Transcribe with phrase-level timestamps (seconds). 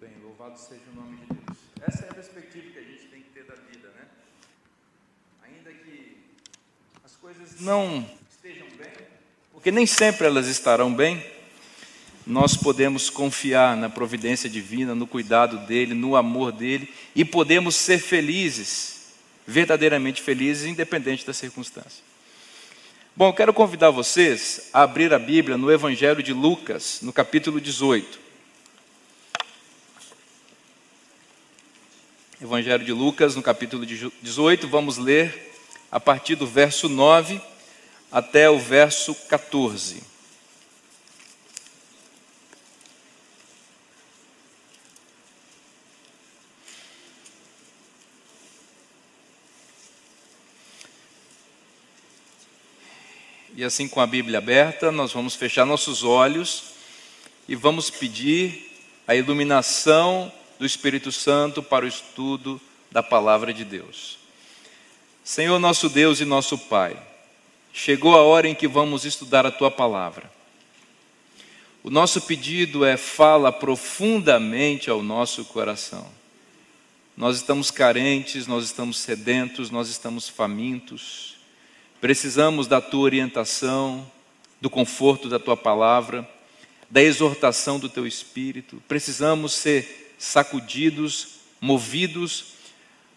[0.00, 1.58] bem, louvado seja o nome de Deus.
[1.86, 4.06] Essa é a perspectiva que a gente tem que ter da vida, né?
[5.44, 6.16] Ainda que
[7.04, 8.92] as coisas não estejam bem,
[9.52, 11.22] porque nem sempre elas estarão bem,
[12.26, 17.98] nós podemos confiar na providência divina, no cuidado dele, no amor dele e podemos ser
[17.98, 19.12] felizes,
[19.46, 22.02] verdadeiramente felizes, independente da circunstância.
[23.14, 28.29] Bom, quero convidar vocês a abrir a Bíblia no Evangelho de Lucas, no capítulo 18.
[32.42, 35.52] Evangelho de Lucas, no capítulo 18, vamos ler
[35.92, 37.38] a partir do verso 9
[38.10, 40.02] até o verso 14.
[53.54, 56.70] E assim, com a Bíblia aberta, nós vamos fechar nossos olhos
[57.46, 58.66] e vamos pedir
[59.06, 62.60] a iluminação do Espírito Santo para o estudo
[62.92, 64.18] da palavra de Deus.
[65.24, 67.02] Senhor nosso Deus e nosso Pai,
[67.72, 70.30] chegou a hora em que vamos estudar a tua palavra.
[71.82, 76.06] O nosso pedido é fala profundamente ao nosso coração.
[77.16, 81.36] Nós estamos carentes, nós estamos sedentos, nós estamos famintos.
[82.02, 84.06] Precisamos da tua orientação,
[84.60, 86.28] do conforto da tua palavra,
[86.90, 88.82] da exortação do teu espírito.
[88.86, 92.52] Precisamos ser sacudidos, movidos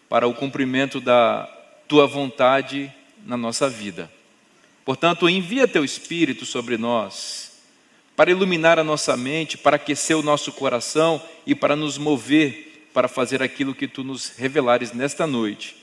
[0.08, 1.44] para o cumprimento da
[1.86, 2.90] tua vontade
[3.26, 4.10] na nossa vida.
[4.86, 7.60] Portanto, envia teu espírito sobre nós
[8.16, 13.08] para iluminar a nossa mente, para aquecer o nosso coração e para nos mover para
[13.08, 15.76] fazer aquilo que tu nos revelares nesta noite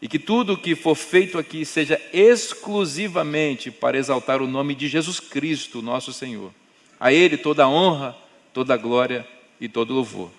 [0.00, 4.88] e que tudo o que for feito aqui seja exclusivamente para exaltar o nome de
[4.88, 6.50] Jesus Cristo, nosso Senhor.
[6.98, 8.16] A Ele toda a honra,
[8.52, 9.26] toda a glória
[9.64, 10.30] e todo louvor.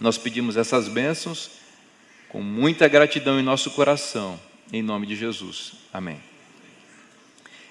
[0.00, 1.50] Nós pedimos essas bênçãos
[2.28, 4.40] com muita gratidão em nosso coração,
[4.72, 5.72] em nome de Jesus.
[5.92, 6.18] Amém.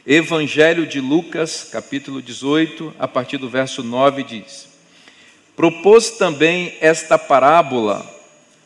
[0.05, 4.67] Evangelho de Lucas, capítulo 18, a partir do verso 9, diz:
[5.55, 8.07] Propôs também esta parábola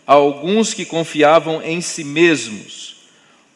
[0.06, 2.98] a alguns que confiavam em si mesmos,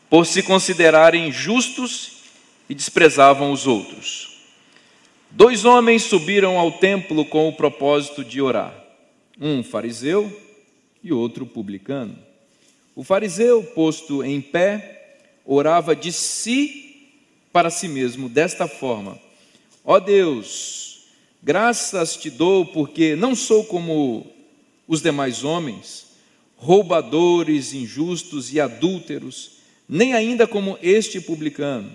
[0.09, 2.23] por se considerarem justos
[2.69, 4.26] e desprezavam os outros.
[5.31, 8.73] Dois homens subiram ao templo com o propósito de orar,
[9.39, 10.31] um fariseu
[11.03, 12.17] e outro publicano.
[12.95, 17.09] O fariseu, posto em pé, orava de si
[17.51, 19.19] para si mesmo, desta forma:
[19.83, 21.07] Ó Deus,
[21.43, 24.25] graças te dou, porque não sou como
[24.87, 26.07] os demais homens
[26.57, 29.51] roubadores, injustos e adúlteros,
[29.87, 31.91] nem ainda como este publicano.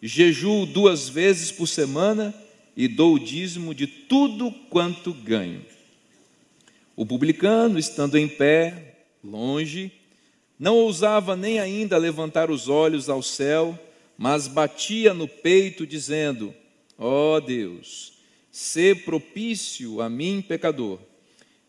[0.00, 2.34] Jejuo duas vezes por semana
[2.76, 5.64] e dou o dízimo de tudo quanto ganho.
[6.96, 9.90] O publicano, estando em pé, longe,
[10.58, 13.78] não ousava nem ainda levantar os olhos ao céu,
[14.16, 16.54] mas batia no peito, dizendo:
[16.96, 18.12] Ó oh Deus,
[18.50, 21.00] sê propício a mim, pecador.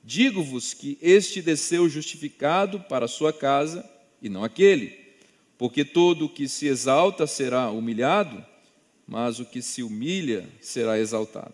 [0.04, 3.90] Digo-vos que este desceu justificado para a sua casa
[4.22, 5.00] e não aquele,
[5.58, 8.46] porque todo o que se exalta será humilhado,
[9.14, 11.54] mas o que se humilha será exaltado.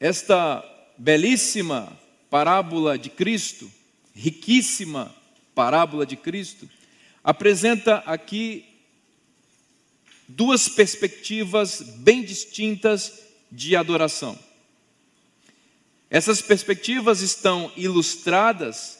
[0.00, 0.64] Esta
[0.96, 3.70] belíssima parábola de Cristo,
[4.14, 5.14] riquíssima
[5.54, 6.66] parábola de Cristo,
[7.22, 8.64] apresenta aqui
[10.26, 13.20] duas perspectivas bem distintas
[13.52, 14.38] de adoração.
[16.08, 18.98] Essas perspectivas estão ilustradas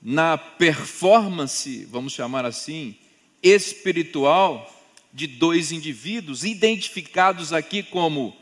[0.00, 2.96] na performance, vamos chamar assim,
[3.42, 4.74] espiritual
[5.12, 8.36] de dois indivíduos identificados aqui como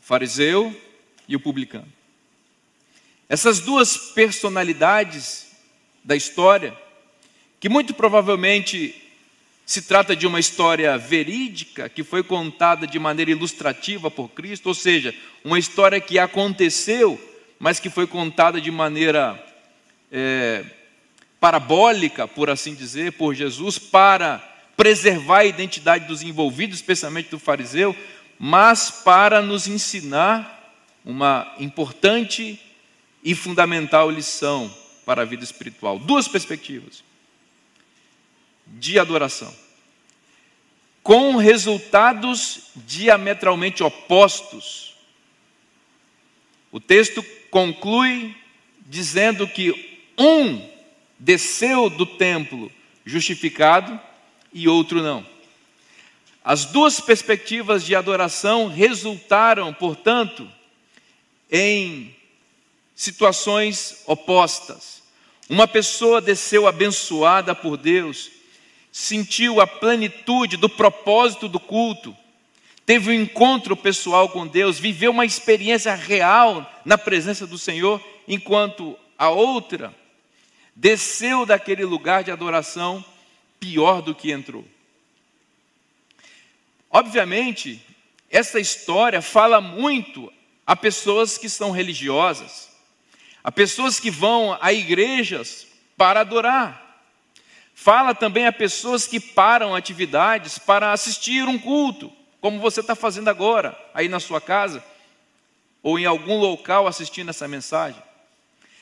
[0.00, 0.74] fariseu
[1.28, 1.92] e o publicano.
[3.28, 5.46] Essas duas personalidades
[6.04, 6.76] da história,
[7.58, 9.02] que muito provavelmente
[9.66, 14.74] se trata de uma história verídica que foi contada de maneira ilustrativa por Cristo, ou
[14.74, 17.20] seja, uma história que aconteceu,
[17.58, 19.44] mas que foi contada de maneira
[20.12, 20.64] é,
[21.40, 24.38] parabólica, por assim dizer, por Jesus, para
[24.76, 27.96] preservar a identidade dos envolvidos, especialmente do fariseu,
[28.38, 30.74] mas para nos ensinar
[31.04, 32.60] uma importante
[33.22, 34.72] e fundamental lição
[35.04, 35.98] para a vida espiritual.
[35.98, 37.02] Duas perspectivas
[38.66, 39.54] de adoração,
[41.02, 44.96] com resultados diametralmente opostos.
[46.72, 48.36] O texto conclui
[48.80, 50.75] dizendo que um
[51.18, 52.70] desceu do templo
[53.04, 53.98] justificado
[54.52, 55.26] e outro não.
[56.44, 60.48] As duas perspectivas de adoração resultaram, portanto,
[61.50, 62.14] em
[62.94, 65.02] situações opostas.
[65.48, 68.30] Uma pessoa desceu abençoada por Deus,
[68.90, 72.16] sentiu a plenitude do propósito do culto,
[72.84, 78.96] teve um encontro pessoal com Deus, viveu uma experiência real na presença do Senhor, enquanto
[79.18, 79.94] a outra
[80.76, 83.02] desceu daquele lugar de adoração
[83.58, 84.62] pior do que entrou.
[86.90, 87.84] Obviamente,
[88.30, 90.30] essa história fala muito
[90.66, 92.70] a pessoas que são religiosas,
[93.42, 96.84] a pessoas que vão a igrejas para adorar.
[97.74, 103.28] Fala também a pessoas que param atividades para assistir um culto, como você está fazendo
[103.28, 104.84] agora, aí na sua casa,
[105.82, 108.02] ou em algum local assistindo essa mensagem.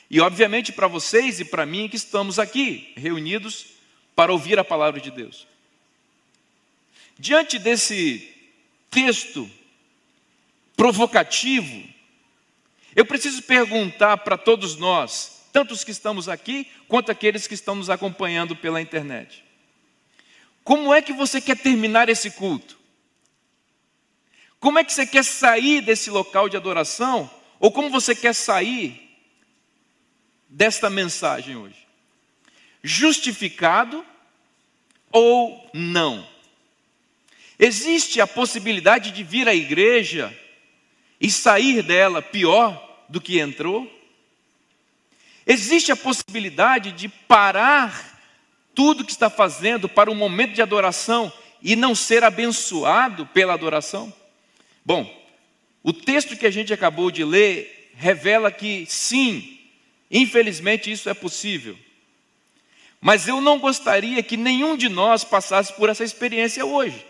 [0.09, 3.67] E obviamente para vocês e para mim que estamos aqui, reunidos
[4.15, 5.47] para ouvir a palavra de Deus.
[7.17, 8.33] Diante desse
[8.89, 9.49] texto
[10.75, 11.83] provocativo,
[12.95, 17.75] eu preciso perguntar para todos nós, tanto os que estamos aqui, quanto aqueles que estão
[17.75, 19.43] nos acompanhando pela internet:
[20.63, 22.77] como é que você quer terminar esse culto?
[24.59, 27.29] Como é que você quer sair desse local de adoração?
[27.59, 29.04] Ou como você quer sair
[30.55, 31.75] desta mensagem hoje?
[32.81, 34.05] Justificado
[35.11, 36.25] ou não?
[37.59, 40.33] Existe a possibilidade de vir à igreja
[41.19, 43.91] e sair dela pior do que entrou?
[45.45, 48.17] Existe a possibilidade de parar
[48.73, 51.31] tudo que está fazendo para um momento de adoração
[51.61, 54.13] e não ser abençoado pela adoração?
[54.85, 55.05] Bom,
[55.83, 59.54] o texto que a gente acabou de ler revela que sim,
[60.09, 61.77] infelizmente isso é possível.
[63.01, 67.05] Mas eu não gostaria que nenhum de nós passasse por essa experiência hoje.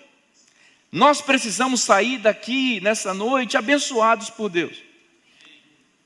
[0.92, 4.78] Nós precisamos sair daqui nessa noite abençoados por Deus.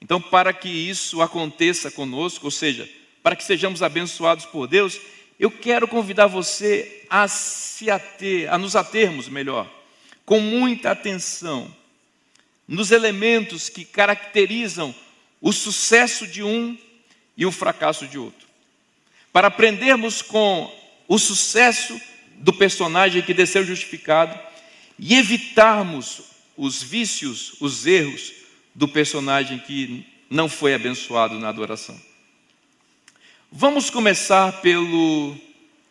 [0.02, 2.90] Então, para que isso aconteça conosco, ou seja,
[3.22, 5.00] para que sejamos abençoados por Deus,
[5.40, 9.70] eu quero convidar você a se ater, a nos atermos melhor,
[10.26, 11.74] com muita atenção,
[12.68, 14.94] nos elementos que caracterizam
[15.42, 16.78] o sucesso de um
[17.38, 18.48] e o fracasso de outro.
[19.32, 20.74] Para aprendermos com
[21.08, 22.00] o sucesso
[22.36, 24.38] do personagem que desceu justificado
[24.98, 26.22] e evitarmos
[26.58, 28.34] os vícios, os erros
[28.76, 32.00] do personagem que não foi abençoado na adoração.
[33.52, 35.36] Vamos começar pelo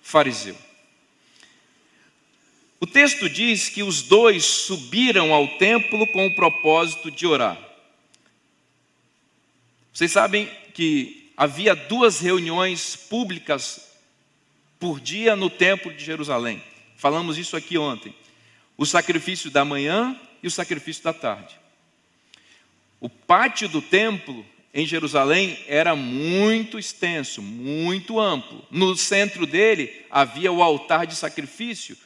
[0.03, 0.57] fariseu.
[2.81, 7.59] O texto diz que os dois subiram ao templo com o propósito de orar.
[9.99, 13.91] Vocês sabem que havia duas reuniões públicas
[14.79, 16.63] por dia no templo de Jerusalém.
[16.97, 18.15] Falamos isso aqui ontem
[18.77, 21.59] o sacrifício da manhã e o sacrifício da tarde.
[23.01, 28.65] O pátio do templo em Jerusalém era muito extenso, muito amplo.
[28.71, 31.97] No centro dele havia o altar de sacrifício,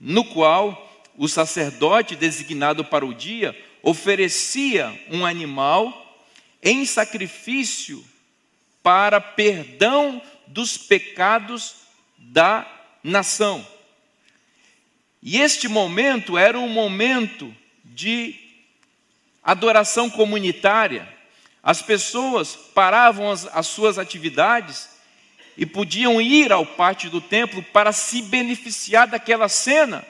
[0.00, 6.05] no qual o sacerdote designado para o dia oferecia um animal
[6.66, 8.04] em sacrifício
[8.82, 11.76] para perdão dos pecados
[12.18, 12.66] da
[13.04, 13.64] nação.
[15.22, 17.54] E este momento era um momento
[17.84, 18.34] de
[19.44, 21.08] adoração comunitária.
[21.62, 24.88] As pessoas paravam as, as suas atividades
[25.56, 30.04] e podiam ir ao pátio do templo para se beneficiar daquela cena.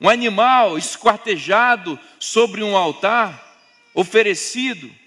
[0.00, 3.56] Um animal esquartejado sobre um altar,
[3.94, 4.98] oferecido,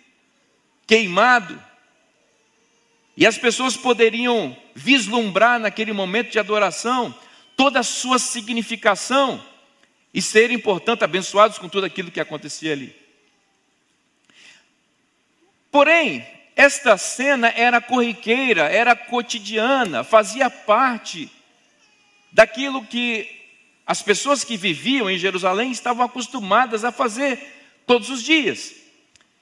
[0.88, 1.62] queimado.
[3.16, 7.13] E as pessoas poderiam vislumbrar naquele momento de adoração
[7.56, 9.44] toda a sua significação
[10.13, 12.96] e serem, portanto, abençoados com tudo aquilo que acontecia ali.
[15.72, 16.25] Porém,
[16.56, 21.32] esta cena era corriqueira, era cotidiana, fazia parte
[22.32, 23.28] daquilo que
[23.86, 27.40] as pessoas que viviam em Jerusalém estavam acostumadas a fazer
[27.86, 28.83] todos os dias.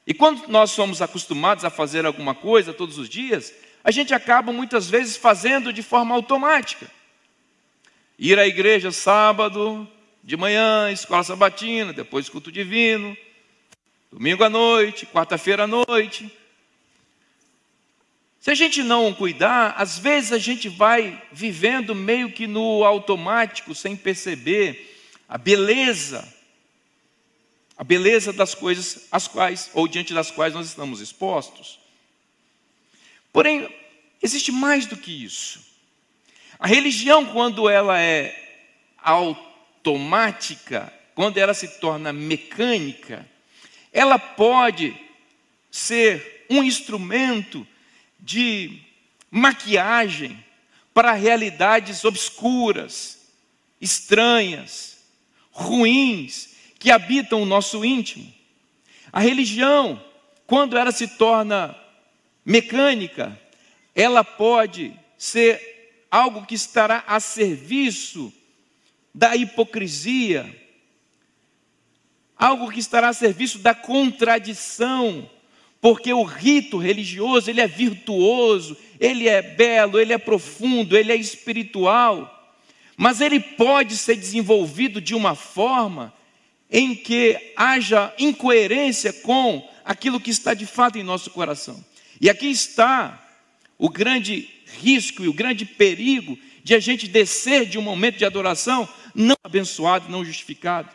[0.05, 3.53] E quando nós somos acostumados a fazer alguma coisa todos os dias,
[3.83, 6.89] a gente acaba muitas vezes fazendo de forma automática
[8.17, 9.87] ir à igreja sábado,
[10.23, 13.17] de manhã, escola sabatina, depois culto divino,
[14.11, 16.31] domingo à noite, quarta-feira à noite.
[18.39, 23.73] Se a gente não cuidar, às vezes a gente vai vivendo meio que no automático,
[23.73, 24.95] sem perceber
[25.27, 26.27] a beleza,
[27.81, 31.79] a beleza das coisas às quais, ou diante das quais nós estamos expostos.
[33.33, 33.67] Porém,
[34.21, 35.65] existe mais do que isso.
[36.59, 38.69] A religião, quando ela é
[39.01, 43.27] automática, quando ela se torna mecânica,
[43.91, 44.95] ela pode
[45.71, 47.65] ser um instrumento
[48.19, 48.79] de
[49.31, 50.37] maquiagem
[50.93, 53.17] para realidades obscuras,
[53.81, 54.99] estranhas,
[55.49, 56.50] ruins,
[56.81, 58.33] que habitam o nosso íntimo.
[59.13, 60.03] A religião,
[60.47, 61.77] quando ela se torna
[62.43, 63.39] mecânica,
[63.93, 68.33] ela pode ser algo que estará a serviço
[69.13, 70.43] da hipocrisia,
[72.35, 75.29] algo que estará a serviço da contradição,
[75.79, 81.15] porque o rito religioso, ele é virtuoso, ele é belo, ele é profundo, ele é
[81.15, 82.57] espiritual,
[82.97, 86.11] mas ele pode ser desenvolvido de uma forma
[86.71, 91.83] em que haja incoerência com aquilo que está de fato em nosso coração.
[92.19, 93.21] E aqui está
[93.77, 94.47] o grande
[94.81, 99.35] risco e o grande perigo de a gente descer de um momento de adoração não
[99.43, 100.89] abençoado, não justificado.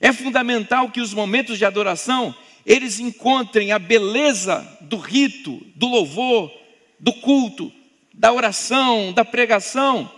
[0.00, 6.50] É fundamental que os momentos de adoração eles encontrem a beleza do rito, do louvor,
[6.98, 7.72] do culto,
[8.14, 10.10] da oração, da pregação.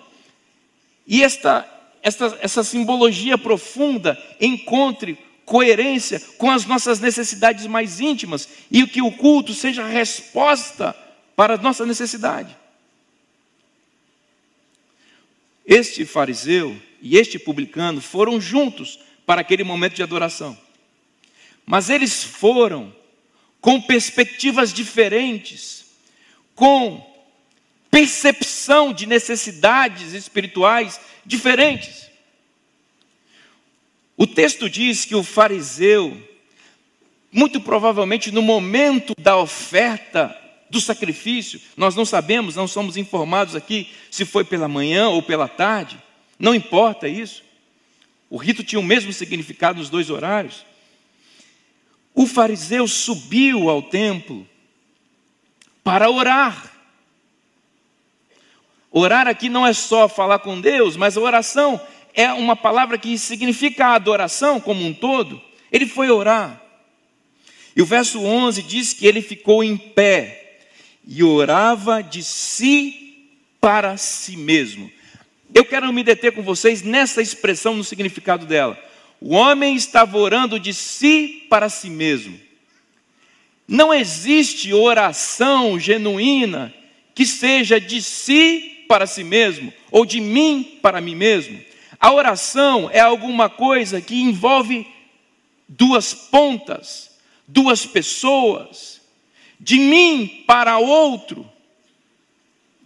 [1.07, 1.69] E esta,
[2.03, 9.13] esta, essa simbologia profunda encontre coerência com as nossas necessidades mais íntimas e que o
[9.13, 10.97] culto seja a resposta
[11.37, 12.57] para a nossa necessidade.
[15.65, 20.59] Este fariseu e este publicano foram juntos para aquele momento de adoração.
[21.65, 22.93] Mas eles foram
[23.61, 25.85] com perspectivas diferentes,
[26.55, 27.12] com
[27.93, 32.11] percepção de necessidades espirituais diferentes.
[34.17, 36.17] O texto diz que o fariseu,
[37.31, 40.35] muito provavelmente no momento da oferta
[40.71, 45.47] do sacrifício, nós não sabemos, não somos informados aqui se foi pela manhã ou pela
[45.47, 46.03] tarde,
[46.39, 47.43] não importa isso.
[48.31, 50.65] O rito tinha o mesmo significado nos dois horários.
[52.15, 54.49] O fariseu subiu ao templo
[55.85, 56.72] para orar.
[58.93, 61.81] Orar aqui não é só falar com Deus, mas a oração
[62.15, 65.41] é uma palavra que significa a adoração como um todo.
[65.73, 66.61] Ele foi orar.
[67.75, 70.59] E o verso 11 diz que ele ficou em pé
[71.09, 74.91] e orava de si para si mesmo.
[75.55, 78.79] Eu quero me deter com vocês nessa expressão no significado dela.
[79.21, 82.39] O homem estava orando de si para si mesmo.
[83.67, 86.75] Não existe oração genuína
[87.15, 91.61] que seja de si para si mesmo ou de mim para mim mesmo.
[91.99, 94.87] A oração é alguma coisa que envolve
[95.69, 99.01] duas pontas, duas pessoas,
[99.59, 101.49] de mim para outro,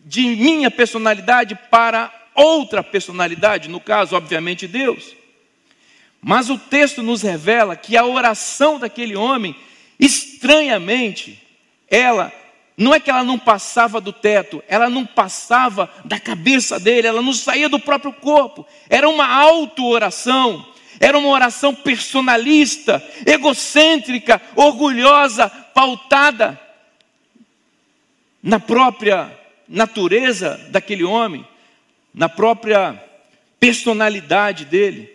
[0.05, 5.17] de minha personalidade para outra personalidade, no caso, obviamente, Deus.
[6.21, 9.57] Mas o texto nos revela que a oração daquele homem,
[9.99, 11.43] estranhamente,
[11.89, 12.33] ela
[12.77, 17.23] não é que ela não passava do teto, ela não passava da cabeça dele, ela
[17.23, 18.67] não saía do próprio corpo.
[18.91, 20.67] Era uma auto-oração,
[21.01, 26.61] era uma oração personalista, egocêntrica, orgulhosa, pautada
[28.43, 29.33] na própria
[29.67, 31.47] natureza daquele homem,
[32.13, 33.03] na própria
[33.59, 35.11] personalidade dele.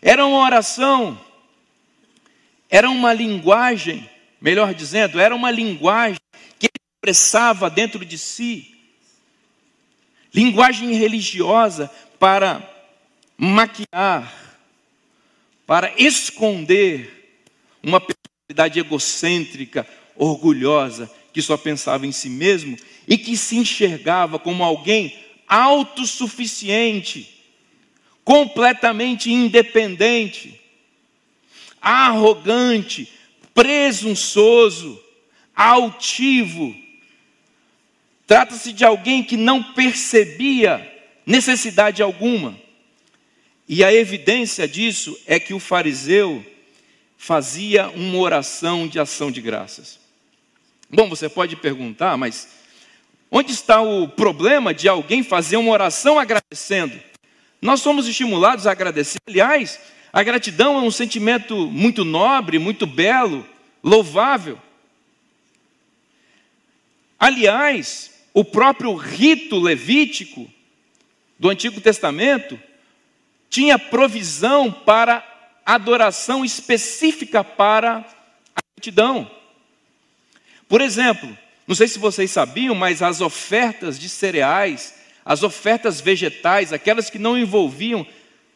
[0.00, 1.20] Era uma oração,
[2.70, 4.08] era uma linguagem,
[4.40, 6.23] melhor dizendo, era uma linguagem
[7.04, 8.74] expressava dentro de si,
[10.32, 12.66] linguagem religiosa para
[13.36, 14.58] maquiar,
[15.66, 17.42] para esconder
[17.82, 22.74] uma personalidade egocêntrica, orgulhosa, que só pensava em si mesmo
[23.06, 25.14] e que se enxergava como alguém
[25.46, 27.30] autossuficiente
[28.24, 30.58] completamente independente,
[31.82, 33.12] arrogante,
[33.52, 34.98] presunçoso,
[35.54, 36.83] altivo.
[38.26, 40.90] Trata-se de alguém que não percebia
[41.26, 42.58] necessidade alguma.
[43.68, 46.44] E a evidência disso é que o fariseu
[47.16, 49.98] fazia uma oração de ação de graças.
[50.90, 52.48] Bom, você pode perguntar, mas
[53.30, 57.00] onde está o problema de alguém fazer uma oração agradecendo?
[57.60, 59.18] Nós somos estimulados a agradecer.
[59.26, 59.80] Aliás,
[60.12, 63.46] a gratidão é um sentimento muito nobre, muito belo,
[63.82, 64.58] louvável.
[67.18, 70.50] Aliás, o próprio rito levítico
[71.38, 72.60] do Antigo Testamento
[73.48, 75.24] tinha provisão para
[75.64, 78.04] adoração específica para
[78.54, 79.30] a gratidão.
[80.68, 86.72] Por exemplo, não sei se vocês sabiam, mas as ofertas de cereais as ofertas vegetais,
[86.72, 88.06] aquelas que não envolviam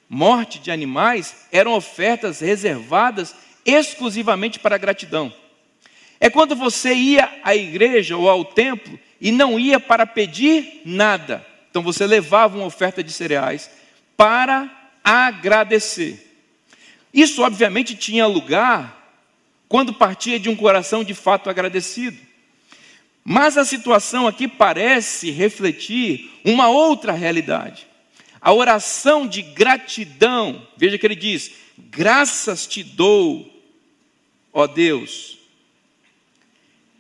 [0.09, 5.33] morte de animais, eram ofertas reservadas exclusivamente para a gratidão.
[6.21, 11.45] É quando você ia à igreja ou ao templo e não ia para pedir nada.
[11.71, 13.71] Então você levava uma oferta de cereais
[14.17, 14.71] para
[15.03, 16.25] agradecer.
[17.13, 18.99] Isso, obviamente, tinha lugar
[19.69, 22.19] quando partia de um coração de fato agradecido.
[23.25, 27.87] Mas a situação aqui parece refletir uma outra realidade.
[28.41, 33.63] A oração de gratidão, veja que ele diz: graças te dou,
[34.53, 35.39] ó Deus.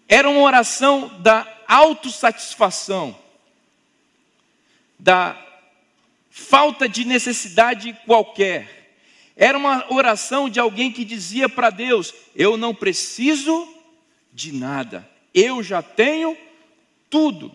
[0.06, 3.16] Era uma oração da autossatisfação,
[4.98, 5.40] da
[6.30, 8.96] falta de necessidade qualquer.
[9.36, 13.68] Era uma oração de alguém que dizia para Deus: Eu não preciso
[14.32, 16.36] de nada, eu já tenho
[17.10, 17.52] tudo.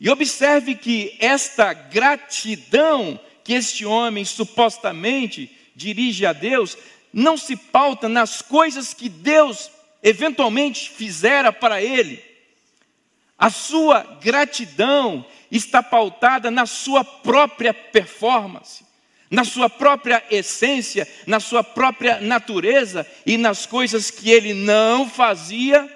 [0.00, 6.76] E observe que esta gratidão que este homem supostamente dirige a Deus
[7.10, 9.70] não se pauta nas coisas que Deus
[10.02, 12.22] eventualmente fizera para ele.
[13.38, 18.84] A sua gratidão está pautada na sua própria performance,
[19.30, 25.88] na sua própria essência, na sua própria natureza e nas coisas que ele não fazia,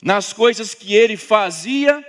[0.00, 2.04] nas coisas que ele fazia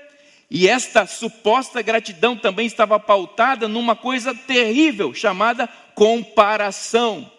[0.55, 7.31] e esta suposta gratidão também estava pautada numa coisa terrível chamada comparação.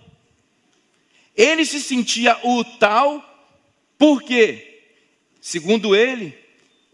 [1.36, 3.22] Ele se sentia o tal
[3.96, 4.82] porque,
[5.40, 6.36] segundo ele,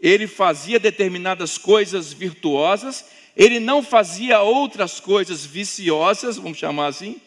[0.01, 3.05] ele fazia determinadas coisas virtuosas,
[3.37, 7.21] ele não fazia outras coisas viciosas, vamos chamar assim,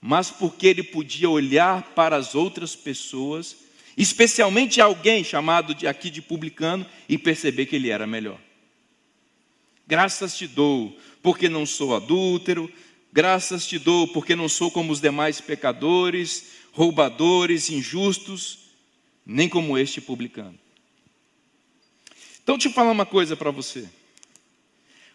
[0.00, 3.56] mas porque ele podia olhar para as outras pessoas
[3.96, 8.38] especialmente alguém chamado de, aqui de publicano, e perceber que ele era melhor.
[9.86, 12.72] Graças te dou, porque não sou adúltero,
[13.12, 18.70] graças te dou, porque não sou como os demais pecadores, roubadores, injustos,
[19.26, 20.58] nem como este publicano.
[22.42, 23.88] Então, deixa eu falar uma coisa para você.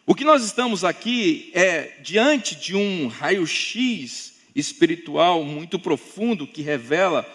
[0.06, 7.26] O que nós estamos aqui é diante de um raio-x espiritual muito profundo que revela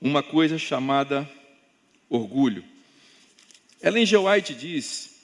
[0.00, 1.28] uma coisa chamada
[2.10, 2.62] orgulho.
[3.82, 4.16] Ellen G.
[4.18, 5.14] White diz,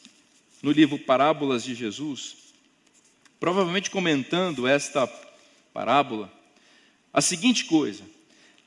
[0.62, 2.36] no livro Parábolas de Jesus,
[3.38, 5.06] provavelmente comentando esta
[5.72, 6.32] parábola,
[7.12, 8.04] a seguinte coisa: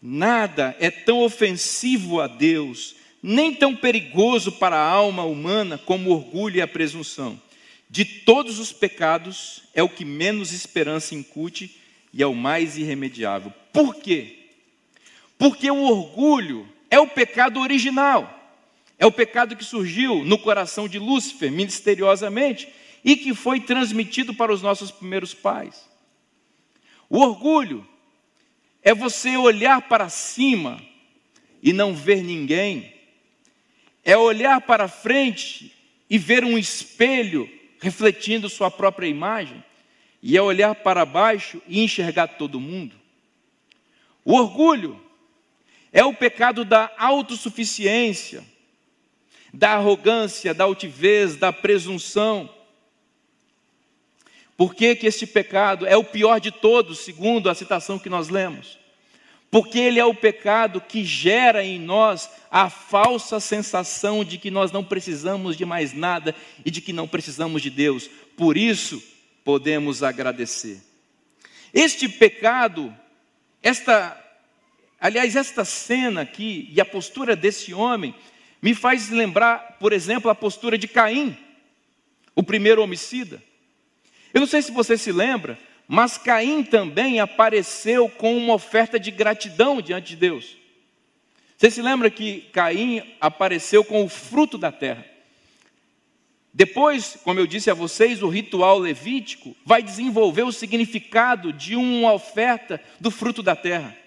[0.02, 6.14] nada é tão ofensivo a Deus, nem tão perigoso para a alma humana como o
[6.14, 7.42] orgulho e a presunção.
[7.90, 11.80] De todos os pecados, é o que menos esperança incute
[12.14, 13.54] e é o mais irremediável.
[13.72, 14.50] Por quê?
[15.38, 18.42] Porque o orgulho é o pecado original.
[19.00, 22.68] É o pecado que surgiu no coração de Lúcifer, misteriosamente,
[23.04, 25.90] e que foi transmitido para os nossos primeiros pais.
[27.10, 27.88] O orgulho
[28.82, 30.82] é você olhar para cima
[31.62, 32.93] e não ver ninguém,
[34.04, 35.74] é olhar para frente
[36.10, 37.50] e ver um espelho
[37.82, 39.64] refletindo sua própria imagem,
[40.22, 42.96] e é olhar para baixo e enxergar todo mundo.
[44.24, 45.02] O orgulho
[45.92, 48.44] é o pecado da autossuficiência,
[49.54, 52.50] da arrogância, da altivez, da presunção.
[54.56, 58.30] Por que, que este pecado é o pior de todos, segundo a citação que nós
[58.30, 58.80] lemos?
[59.54, 64.72] Porque ele é o pecado que gera em nós a falsa sensação de que nós
[64.72, 66.34] não precisamos de mais nada
[66.66, 68.10] e de que não precisamos de Deus.
[68.36, 69.00] Por isso,
[69.44, 70.82] podemos agradecer.
[71.72, 72.92] Este pecado,
[73.62, 74.20] esta
[75.00, 78.16] Aliás, esta cena aqui e a postura desse homem
[78.60, 81.38] me faz lembrar, por exemplo, a postura de Caim,
[82.36, 83.44] o primeiro homicida.
[84.34, 89.12] Eu não sei se você se lembra, mas Caim também apareceu com uma oferta de
[89.12, 90.58] gratidão diante de Deus.
[91.58, 95.06] Você se lembra que Caim apareceu com o fruto da terra?
[96.54, 102.14] Depois, como eu disse a vocês, o ritual levítico vai desenvolver o significado de uma
[102.14, 104.04] oferta do fruto da terra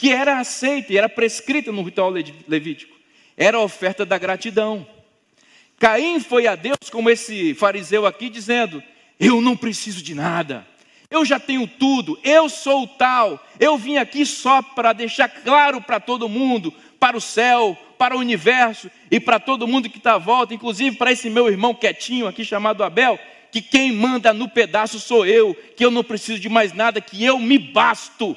[0.00, 2.96] que era aceita e era prescrita no ritual levítico.
[3.36, 4.86] Era a oferta da gratidão.
[5.78, 8.82] Caim foi a Deus como esse fariseu aqui, dizendo:
[9.18, 10.66] Eu não preciso de nada,
[11.10, 15.80] eu já tenho tudo, eu sou o tal, eu vim aqui só para deixar claro
[15.80, 20.14] para todo mundo, para o céu, para o universo e para todo mundo que está
[20.14, 23.18] à volta, inclusive para esse meu irmão quietinho aqui chamado Abel,
[23.50, 27.24] que quem manda no pedaço sou eu, que eu não preciso de mais nada, que
[27.24, 28.36] eu me basto.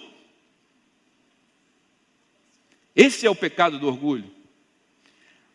[2.95, 4.31] Esse é o pecado do orgulho.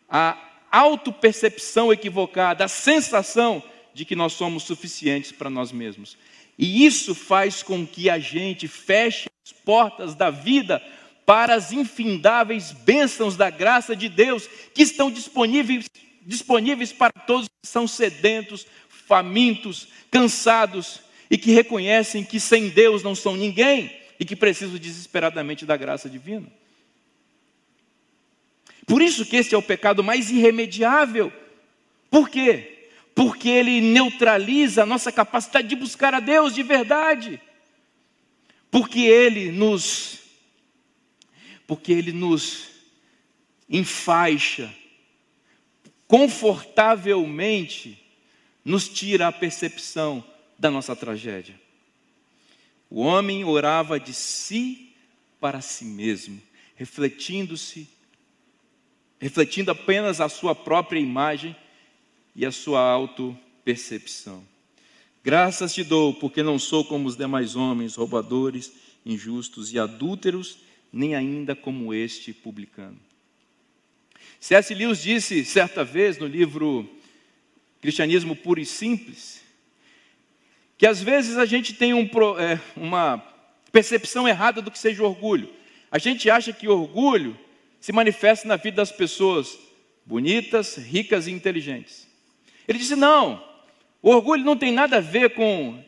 [0.09, 0.37] A
[0.71, 3.61] autopercepção equivocada, a sensação
[3.93, 6.17] de que nós somos suficientes para nós mesmos.
[6.61, 10.83] E isso faz com que a gente feche as portas da vida
[11.25, 15.89] para as infindáveis bênçãos da graça de Deus que estão disponíveis,
[16.21, 20.99] disponíveis para todos que são sedentos, famintos, cansados
[21.31, 26.09] e que reconhecem que sem Deus não são ninguém e que precisam desesperadamente da graça
[26.09, 26.47] divina.
[28.85, 31.31] Por isso que esse é o pecado mais irremediável.
[32.11, 32.78] Por quê?
[33.19, 37.41] Porque ele neutraliza a nossa capacidade de buscar a Deus de verdade.
[38.71, 40.19] Porque ele nos
[41.67, 42.69] porque ele nos
[43.69, 44.73] enfaixa
[46.07, 48.01] confortavelmente
[48.63, 50.23] nos tira a percepção
[50.57, 51.59] da nossa tragédia.
[52.89, 54.95] O homem orava de si
[55.41, 56.41] para si mesmo,
[56.73, 57.85] refletindo-se
[59.19, 61.53] refletindo apenas a sua própria imagem
[62.39, 64.41] e a sua auto-percepção.
[65.21, 68.71] Graças te dou, porque não sou como os demais homens, roubadores,
[69.05, 72.97] injustos e adúlteros, nem ainda como este publicano.
[74.39, 74.73] C.S.
[74.73, 76.89] Lewis disse certa vez no livro
[77.81, 79.41] Cristianismo Puro e Simples,
[80.77, 83.17] que às vezes a gente tem um, é, uma
[83.69, 85.49] percepção errada do que seja orgulho.
[85.91, 87.37] A gente acha que orgulho
[87.81, 89.59] se manifesta na vida das pessoas
[90.05, 92.07] bonitas, ricas e inteligentes.
[92.69, 93.43] Ele disse: não,
[93.99, 95.83] o orgulho não tem nada a ver com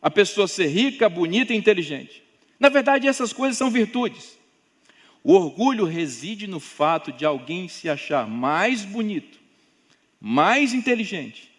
[0.00, 2.22] a pessoa ser rica, bonita e inteligente.
[2.58, 4.38] Na verdade, essas coisas são virtudes.
[5.22, 9.38] O orgulho reside no fato de alguém se achar mais bonito,
[10.18, 11.50] mais inteligente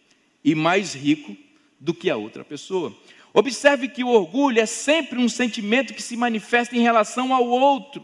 [0.44, 1.38] e mais rico
[1.80, 2.92] do que a outra pessoa.
[3.34, 8.04] Observe que o orgulho é sempre um sentimento que se manifesta em relação ao outro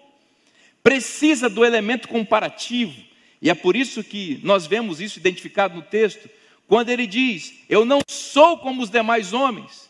[0.83, 3.08] precisa do elemento comparativo.
[3.41, 6.29] E é por isso que nós vemos isso identificado no texto,
[6.67, 9.89] quando ele diz: Eu não sou como os demais homens,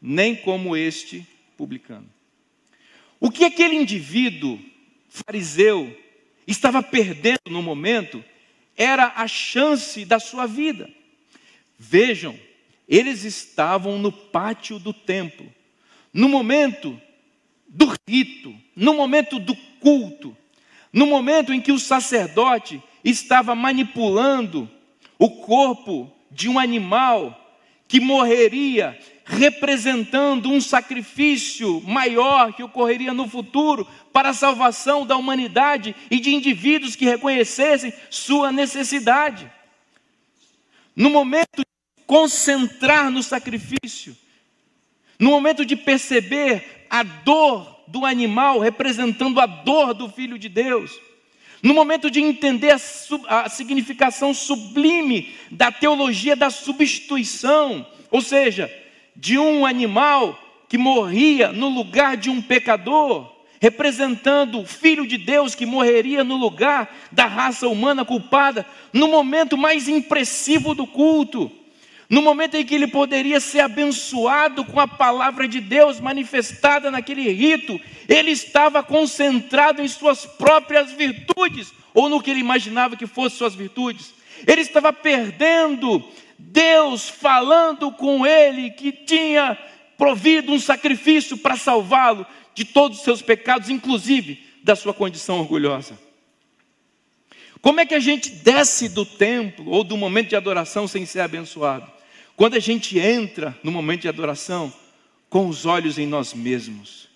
[0.00, 2.08] nem como este publicano.
[3.20, 4.58] O que aquele indivíduo
[5.08, 5.96] fariseu
[6.46, 8.24] estava perdendo no momento
[8.76, 10.90] era a chance da sua vida.
[11.78, 12.38] Vejam,
[12.88, 15.46] eles estavam no pátio do templo,
[16.12, 17.00] no momento
[17.68, 20.36] do rito, no momento do culto,
[20.92, 24.68] no momento em que o sacerdote estava manipulando
[25.18, 27.36] o corpo de um animal
[27.86, 35.94] que morreria, representando um sacrifício maior que ocorreria no futuro para a salvação da humanidade
[36.10, 39.50] e de indivíduos que reconhecessem sua necessidade.
[40.94, 44.16] No momento de concentrar no sacrifício,
[45.18, 50.92] no momento de perceber a dor do animal representando a dor do Filho de Deus.
[51.62, 58.72] No momento de entender a, a, significação sublime da teologia da substituição, ou seja,
[59.14, 65.54] de um animal que morria no lugar de um pecador, representando o Filho de Deus
[65.54, 71.50] que morreria no lugar da raça humana culpada, no momento mais impressivo do culto
[72.10, 77.30] no momento em que ele poderia ser abençoado com a palavra de Deus manifestada naquele
[77.30, 83.38] rito, ele estava concentrado em suas próprias virtudes, ou no que ele imaginava que fossem
[83.38, 84.12] suas virtudes.
[84.44, 86.04] Ele estava perdendo
[86.36, 89.56] Deus falando com ele que tinha
[89.96, 95.96] provido um sacrifício para salvá-lo de todos os seus pecados, inclusive da sua condição orgulhosa.
[97.62, 101.20] Como é que a gente desce do templo ou do momento de adoração sem ser
[101.20, 101.99] abençoado?
[102.40, 104.72] Quando a gente entra no momento de adoração
[105.28, 107.06] com os olhos em nós mesmos,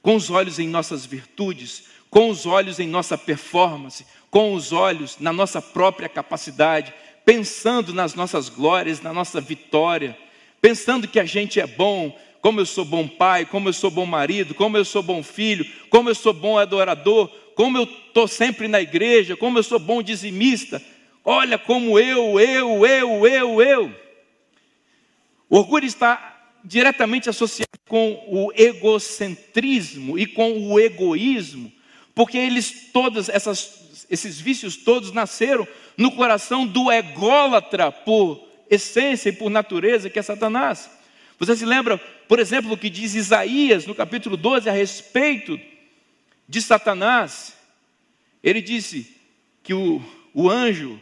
[0.00, 5.18] com os olhos em nossas virtudes, com os olhos em nossa performance, com os olhos
[5.20, 10.16] na nossa própria capacidade, pensando nas nossas glórias, na nossa vitória,
[10.58, 14.06] pensando que a gente é bom, como eu sou bom pai, como eu sou bom
[14.06, 18.68] marido, como eu sou bom filho, como eu sou bom adorador, como eu estou sempre
[18.68, 20.82] na igreja, como eu sou bom dizimista.
[21.22, 24.05] Olha como eu, eu, eu, eu, eu.
[25.48, 31.72] O orgulho está diretamente associado com o egocentrismo e com o egoísmo,
[32.14, 39.32] porque eles todos essas, esses vícios todos nasceram no coração do ególatra por essência e
[39.32, 40.90] por natureza, que é Satanás.
[41.38, 45.60] Você se lembra, por exemplo, o que diz Isaías no capítulo 12 a respeito
[46.48, 47.56] de Satanás?
[48.42, 49.14] Ele disse
[49.62, 50.02] que o,
[50.34, 51.00] o anjo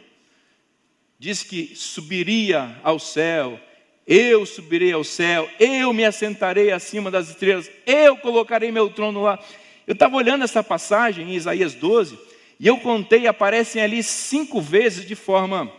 [1.17, 3.59] disse que subiria ao céu,
[4.07, 9.39] eu subirei ao céu, eu me assentarei acima das estrelas, eu colocarei meu trono lá.
[9.87, 12.17] Eu estava olhando essa passagem em Isaías 12,
[12.59, 15.71] e eu contei, aparecem ali cinco vezes de forma,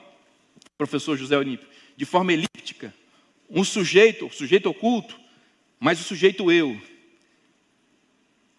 [0.76, 2.92] professor José Olímpio, de forma elíptica.
[3.48, 5.18] Um sujeito, o sujeito oculto,
[5.78, 6.76] mas o sujeito eu.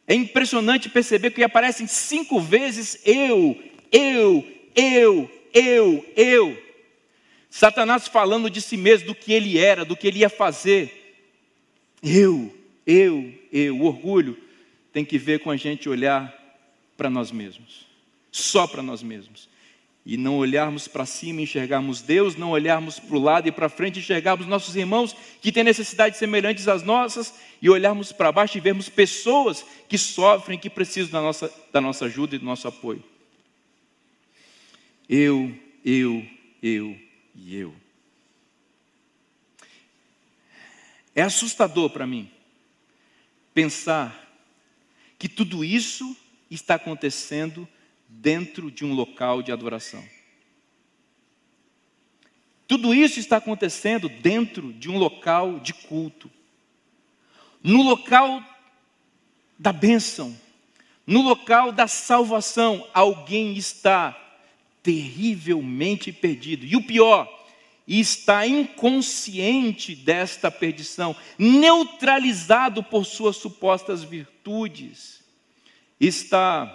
[0.08, 6.67] É impressionante perceber que aparecem cinco vezes eu, eu, eu, eu, eu.
[7.50, 11.26] Satanás falando de si mesmo, do que ele era, do que ele ia fazer.
[12.04, 12.54] Eu,
[12.86, 13.78] eu, eu.
[13.78, 14.38] O orgulho
[14.92, 16.34] tem que ver com a gente olhar
[16.96, 17.86] para nós mesmos,
[18.32, 19.48] só para nós mesmos
[20.10, 23.68] e não olharmos para cima e enxergarmos Deus, não olharmos para o lado e para
[23.68, 28.58] frente e enxergarmos nossos irmãos que têm necessidades semelhantes às nossas e olharmos para baixo
[28.58, 32.70] e vermos pessoas que sofrem, que precisam da nossa, da nossa ajuda e do nosso
[32.70, 33.04] apoio.
[35.10, 36.26] Eu, eu,
[36.64, 36.98] eu
[37.38, 37.74] e eu.
[41.14, 42.30] É assustador para mim
[43.54, 44.28] pensar
[45.18, 46.16] que tudo isso
[46.50, 47.68] está acontecendo
[48.08, 50.04] dentro de um local de adoração.
[52.68, 56.30] Tudo isso está acontecendo dentro de um local de culto.
[57.64, 58.44] No local
[59.58, 60.38] da bênção,
[61.06, 64.27] no local da salvação, alguém está
[64.88, 66.66] terrivelmente perdido.
[66.66, 67.28] E o pior,
[67.86, 75.22] está inconsciente desta perdição, neutralizado por suas supostas virtudes.
[76.00, 76.74] Está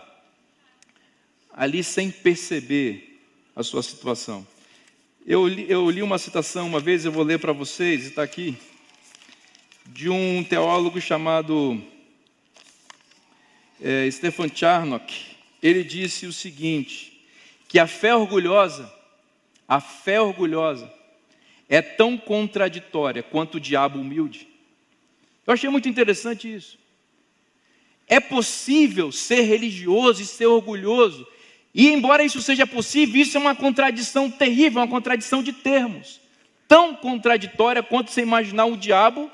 [1.55, 3.18] ali sem perceber
[3.57, 4.46] a sua situação.
[5.27, 8.59] Eu li, eu li uma citação uma vez, eu vou ler para vocês, está aqui,
[9.87, 11.83] de um teólogo chamado
[13.81, 15.14] é, Stefan Charnock.
[15.62, 17.12] Ele disse o seguinte:
[17.72, 18.92] que a fé orgulhosa,
[19.66, 20.92] a fé orgulhosa,
[21.70, 24.46] é tão contraditória quanto o diabo humilde.
[25.46, 26.78] Eu achei muito interessante isso.
[28.06, 31.26] É possível ser religioso e ser orgulhoso
[31.74, 36.20] e embora isso seja possível, isso é uma contradição terrível, uma contradição de termos.
[36.68, 39.30] Tão contraditória quanto você imaginar um diabo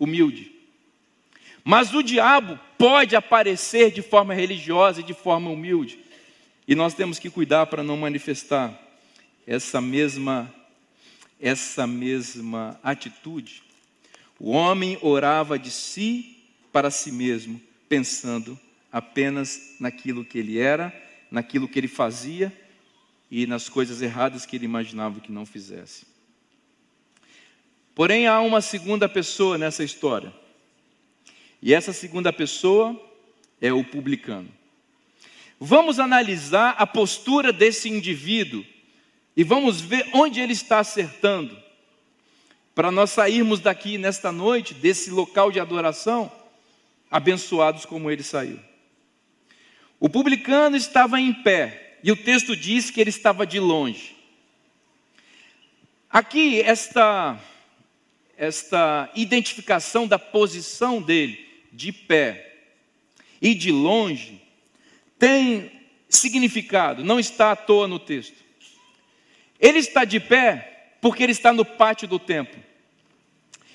[0.00, 0.52] humilde.
[1.62, 6.07] Mas o diabo pode aparecer de forma religiosa e de forma humilde.
[6.68, 8.78] E nós temos que cuidar para não manifestar
[9.46, 10.54] essa mesma
[11.40, 13.62] essa mesma atitude.
[14.38, 16.36] O homem orava de si
[16.72, 18.58] para si mesmo, pensando
[18.90, 20.92] apenas naquilo que ele era
[21.30, 22.52] naquilo que ele fazia
[23.30, 26.06] e nas coisas erradas que ele imaginava que não fizesse.
[27.94, 30.32] Porém, há uma segunda pessoa nessa história.
[31.60, 32.98] E essa segunda pessoa
[33.60, 34.48] é o publicano.
[35.60, 38.64] Vamos analisar a postura desse indivíduo
[39.36, 41.56] e vamos ver onde ele está acertando.
[42.74, 46.30] Para nós sairmos daqui nesta noite, desse local de adoração,
[47.10, 48.60] abençoados como ele saiu.
[49.98, 54.14] O publicano estava em pé, e o texto diz que ele estava de longe.
[56.08, 57.38] Aqui, esta,
[58.36, 62.60] esta identificação da posição dele, de pé
[63.42, 64.40] e de longe,
[65.18, 65.70] tem
[66.08, 68.36] significado, não está à toa no texto.
[69.60, 72.62] Ele está de pé porque ele está no pátio do templo.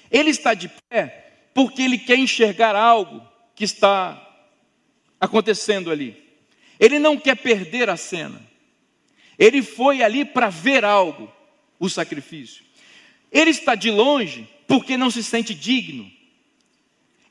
[0.10, 3.22] Ele está de pé porque ele quer enxergar algo
[3.56, 4.20] que está
[5.20, 6.22] acontecendo ali.
[6.80, 8.42] Ele não quer perder a cena.
[9.38, 11.32] Ele foi ali para ver algo,
[11.80, 12.64] o sacrifício.
[13.32, 16.10] Ele está de longe porque não se sente digno.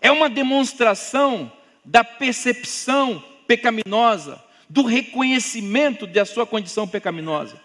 [0.01, 1.51] É uma demonstração
[1.85, 7.61] da percepção pecaminosa, do reconhecimento da sua condição pecaminosa.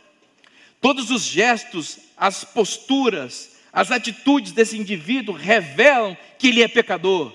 [0.81, 7.33] Todos os gestos, as posturas, as atitudes desse indivíduo revelam que ele é pecador.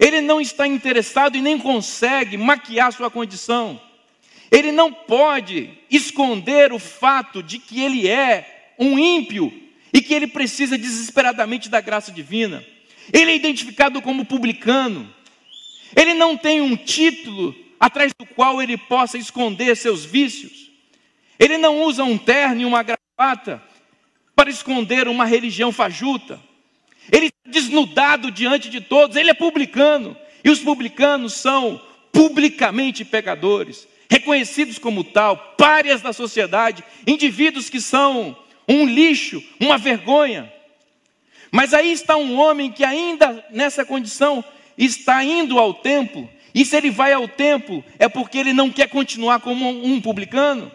[0.00, 3.80] Ele não está interessado e nem consegue maquiar sua condição.
[4.50, 9.52] Ele não pode esconder o fato de que ele é um ímpio
[9.92, 12.64] e que ele precisa desesperadamente da graça divina.
[13.12, 15.14] Ele é identificado como publicano.
[15.96, 20.70] Ele não tem um título atrás do qual ele possa esconder seus vícios.
[21.38, 23.62] Ele não usa um terno e uma gravata
[24.34, 26.40] para esconder uma religião fajuta.
[27.10, 30.16] Ele está desnudado diante de todos, ele é publicano.
[30.44, 31.80] E os publicanos são
[32.12, 38.36] publicamente pecadores, reconhecidos como tal, párias da sociedade, indivíduos que são
[38.68, 40.52] um lixo, uma vergonha.
[41.50, 44.44] Mas aí está um homem que ainda nessa condição
[44.86, 48.88] está indo ao templo, e se ele vai ao templo é porque ele não quer
[48.88, 50.70] continuar como um publicano.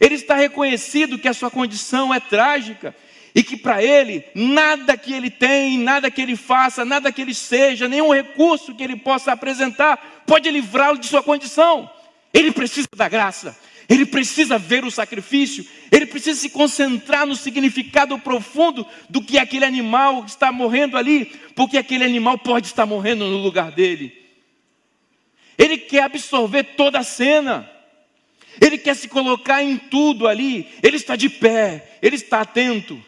[0.00, 2.94] Ele está reconhecido que a sua condição é trágica,
[3.36, 7.34] e que para ele, nada que ele tem, nada que ele faça, nada que ele
[7.34, 11.90] seja, nenhum recurso que ele possa apresentar, pode livrá-lo de sua condição.
[12.32, 13.54] Ele precisa da graça,
[13.90, 15.66] ele precisa ver o sacrifício,
[16.16, 22.04] precisa se concentrar no significado profundo do que aquele animal está morrendo ali, porque aquele
[22.04, 24.24] animal pode estar morrendo no lugar dele.
[25.58, 27.70] Ele quer absorver toda a cena.
[28.58, 30.66] Ele quer se colocar em tudo ali.
[30.82, 33.04] Ele está de pé, ele está atento.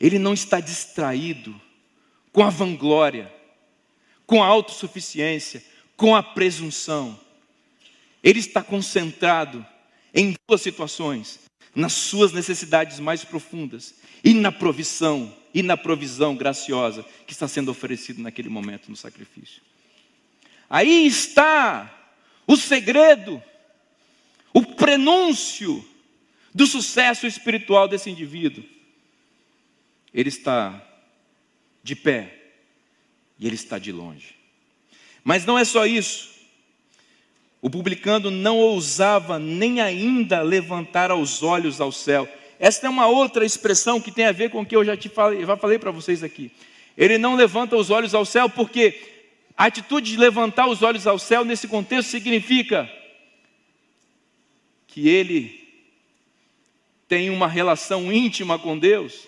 [0.00, 1.60] Ele não está distraído
[2.32, 3.30] com a vanglória,
[4.26, 5.62] com a autossuficiência,
[5.98, 7.25] com a presunção.
[8.26, 9.64] Ele está concentrado
[10.12, 11.38] em duas situações:
[11.72, 17.70] nas suas necessidades mais profundas e na provisão, e na provisão graciosa que está sendo
[17.70, 19.62] oferecido naquele momento no sacrifício.
[20.68, 22.10] Aí está
[22.48, 23.40] o segredo,
[24.52, 25.88] o prenúncio
[26.52, 28.64] do sucesso espiritual desse indivíduo.
[30.12, 30.84] Ele está
[31.80, 32.54] de pé
[33.38, 34.34] e ele está de longe.
[35.22, 36.35] Mas não é só isso.
[37.66, 42.28] O publicano não ousava nem ainda levantar os olhos ao céu.
[42.60, 45.08] Esta é uma outra expressão que tem a ver com o que eu já te
[45.08, 46.52] falei, já falei para vocês aqui.
[46.96, 48.94] Ele não levanta os olhos ao céu porque
[49.56, 52.88] a atitude de levantar os olhos ao céu nesse contexto significa
[54.86, 55.68] que ele
[57.08, 59.26] tem uma relação íntima com Deus,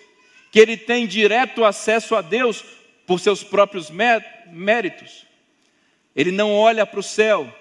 [0.49, 2.63] que ele tem direto acesso a Deus
[3.05, 3.91] por seus próprios
[4.49, 5.25] méritos.
[6.15, 7.53] Ele não olha para o céu,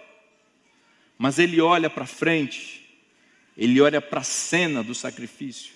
[1.18, 2.88] mas ele olha para frente,
[3.56, 5.74] ele olha para a cena do sacrifício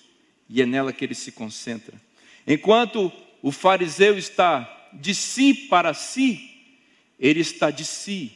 [0.49, 2.01] e é nela que ele se concentra.
[2.47, 6.49] Enquanto o fariseu está de si para si,
[7.19, 8.31] ele está de si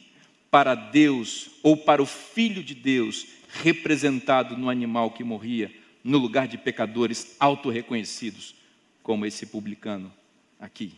[0.50, 3.26] para Deus ou para o Filho de Deus,
[3.62, 5.72] representado no animal que morria,
[6.04, 8.54] no lugar de pecadores autorreconhecidos,
[9.02, 10.12] como esse publicano
[10.60, 10.92] aqui.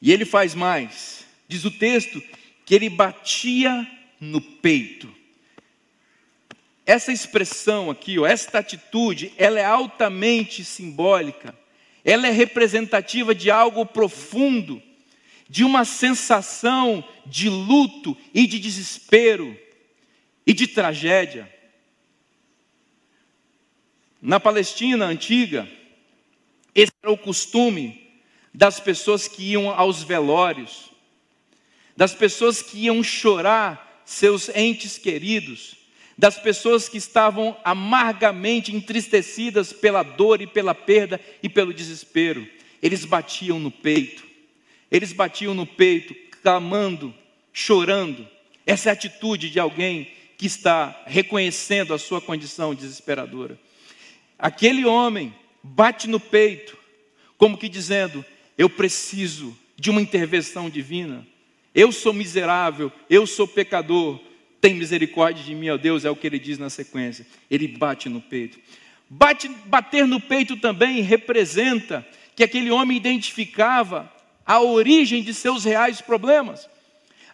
[0.00, 2.20] E ele faz mais, diz o texto,
[2.64, 3.88] que ele batia
[4.22, 5.12] no peito.
[6.86, 11.58] Essa expressão aqui, ó, esta atitude, ela é altamente simbólica,
[12.04, 14.80] ela é representativa de algo profundo
[15.48, 19.58] de uma sensação de luto e de desespero
[20.46, 21.52] e de tragédia.
[24.20, 25.68] Na Palestina antiga,
[26.72, 28.20] esse era o costume
[28.54, 30.92] das pessoas que iam aos velórios,
[31.96, 35.76] das pessoas que iam chorar seus entes queridos,
[36.16, 42.46] das pessoas que estavam amargamente entristecidas pela dor e pela perda e pelo desespero.
[42.82, 44.32] Eles batiam no peito
[44.92, 47.14] eles batiam no peito, clamando,
[47.50, 48.28] chorando.
[48.66, 53.58] Essa é a atitude de alguém que está reconhecendo a sua condição desesperadora.
[54.38, 56.76] Aquele homem bate no peito,
[57.38, 58.22] como que dizendo:
[58.58, 61.26] Eu preciso de uma intervenção divina.
[61.74, 64.20] Eu sou miserável, eu sou pecador.
[64.60, 67.26] Tem misericórdia de mim, ó Deus, é o que ele diz na sequência.
[67.50, 68.58] Ele bate no peito.
[69.08, 74.10] Bate, bater no peito também representa que aquele homem identificava
[74.46, 76.68] a origem de seus reais problemas.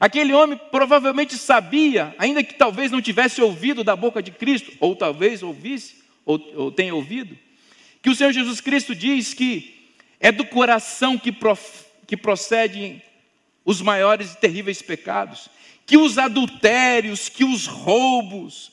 [0.00, 4.94] Aquele homem provavelmente sabia, ainda que talvez não tivesse ouvido da boca de Cristo, ou
[4.94, 7.36] talvez ouvisse, ou, ou tenha ouvido,
[8.00, 13.02] que o Senhor Jesus Cristo diz que é do coração que, prof, que procedem
[13.68, 15.50] os maiores e terríveis pecados,
[15.84, 18.72] que os adultérios, que os roubos,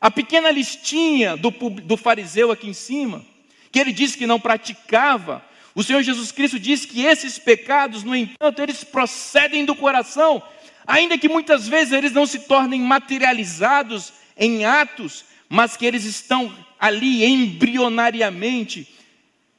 [0.00, 3.24] a pequena listinha do, do fariseu aqui em cima,
[3.70, 5.44] que ele disse que não praticava,
[5.76, 10.42] o Senhor Jesus Cristo diz que esses pecados, no entanto, eles procedem do coração,
[10.84, 16.52] ainda que muitas vezes eles não se tornem materializados em atos, mas que eles estão
[16.80, 18.88] ali embrionariamente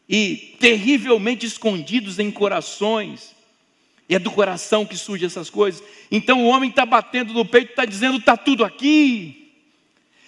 [0.10, 3.37] e terrivelmente escondidos em corações.
[4.10, 5.84] E é do coração que surgem essas coisas.
[6.10, 9.52] Então o homem está batendo no peito, está dizendo: está tudo aqui.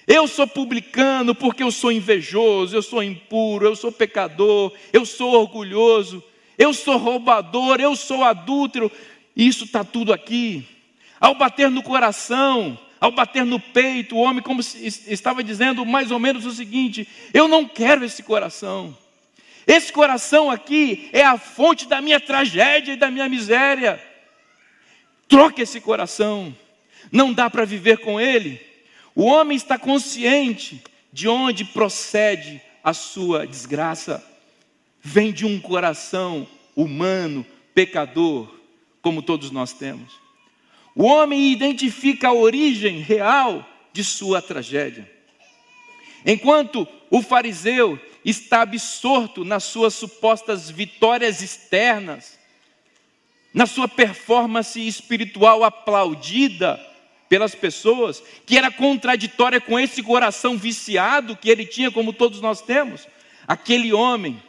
[0.06, 5.34] Eu sou publicano porque eu sou invejoso, eu sou impuro, eu sou pecador, eu sou
[5.34, 6.24] orgulhoso,
[6.58, 8.92] eu sou roubador, eu sou adúltero.
[9.36, 10.68] Isso está tudo aqui.
[11.22, 16.20] Ao bater no coração, ao bater no peito, o homem como estava dizendo mais ou
[16.20, 18.98] menos o seguinte: eu não quero esse coração.
[19.70, 24.04] Esse coração aqui é a fonte da minha tragédia e da minha miséria.
[25.28, 26.58] Troque esse coração.
[27.12, 28.60] Não dá para viver com ele.
[29.14, 30.82] O homem está consciente
[31.14, 34.26] de onde procede a sua desgraça.
[35.04, 38.52] Vem de um coração humano, pecador,
[39.04, 40.20] como todos nós temos.
[40.96, 43.64] O homem identifica a origem real
[43.94, 45.19] de sua tragédia.
[46.26, 52.38] Enquanto o fariseu está absorto nas suas supostas vitórias externas,
[53.54, 56.80] na sua performance espiritual aplaudida
[57.28, 62.62] pelas pessoas, que era contraditória com esse coração viciado que ele tinha, como todos nós
[62.62, 63.08] temos.
[63.48, 64.42] Aquele homem,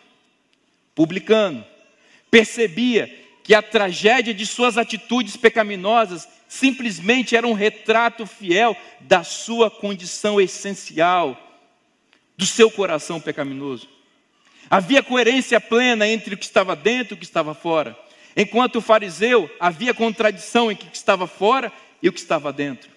[0.95, 1.65] publicano,
[2.31, 9.71] percebia que a tragédia de suas atitudes pecaminosas simplesmente era um retrato fiel da sua
[9.71, 11.50] condição essencial,
[12.41, 13.87] do seu coração pecaminoso.
[14.71, 17.95] Havia coerência plena entre o que estava dentro e o que estava fora.
[18.35, 21.71] Enquanto o fariseu havia contradição entre o que estava fora
[22.03, 22.91] e o que estava dentro.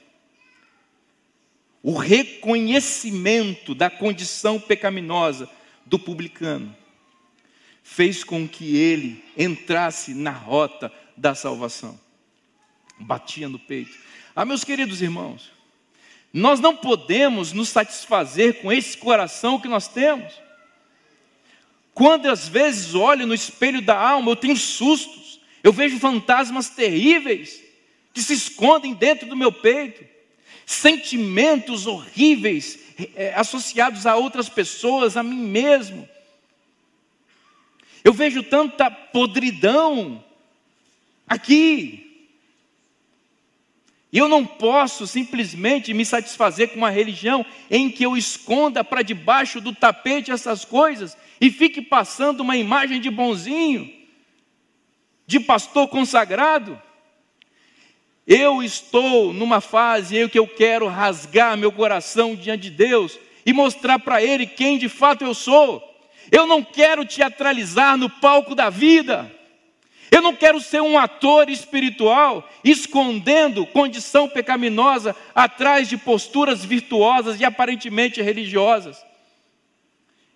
[1.81, 5.49] O reconhecimento da condição pecaminosa
[5.85, 6.73] do publicano
[7.83, 11.99] fez com que ele entrasse na rota da salvação.
[12.97, 13.91] Batia no peito.
[14.33, 15.52] Ah, meus queridos irmãos,
[16.33, 20.33] nós não podemos nos satisfazer com esse coração que nós temos.
[21.93, 27.61] Quando às vezes olho no espelho da alma, eu tenho sustos, eu vejo fantasmas terríveis
[28.11, 30.03] que se escondem dentro do meu peito,
[30.65, 32.79] sentimentos horríveis
[33.15, 36.09] é, associados a outras pessoas, a mim mesmo.
[38.03, 40.23] Eu vejo tanta podridão
[41.27, 42.02] aqui.
[44.13, 49.01] E eu não posso simplesmente me satisfazer com uma religião em que eu esconda para
[49.01, 53.91] debaixo do tapete essas coisas e fique passando uma imagem de bonzinho,
[55.25, 56.79] de pastor consagrado.
[58.27, 63.51] Eu estou numa fase em que eu quero rasgar meu coração diante de Deus e
[63.51, 65.83] mostrar para Ele quem de fato eu sou.
[66.31, 69.29] Eu não quero teatralizar no palco da vida.
[70.13, 77.43] Eu não quero ser um ator espiritual escondendo condição pecaminosa atrás de posturas virtuosas e
[77.43, 79.03] aparentemente religiosas.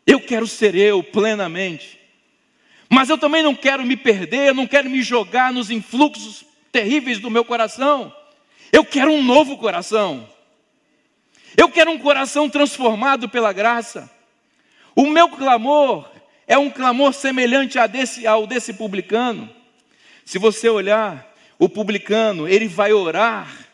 [0.04, 2.00] Eu quero ser eu plenamente.
[2.90, 7.30] Mas eu também não quero me perder, não quero me jogar nos influxos terríveis do
[7.30, 8.12] meu coração.
[8.72, 10.28] Eu quero um novo coração.
[11.56, 14.10] Eu quero um coração transformado pela graça.
[14.96, 16.10] O meu clamor
[16.48, 19.56] é um clamor semelhante desse, ao desse publicano.
[20.28, 23.66] Se você olhar, o publicano, ele vai orar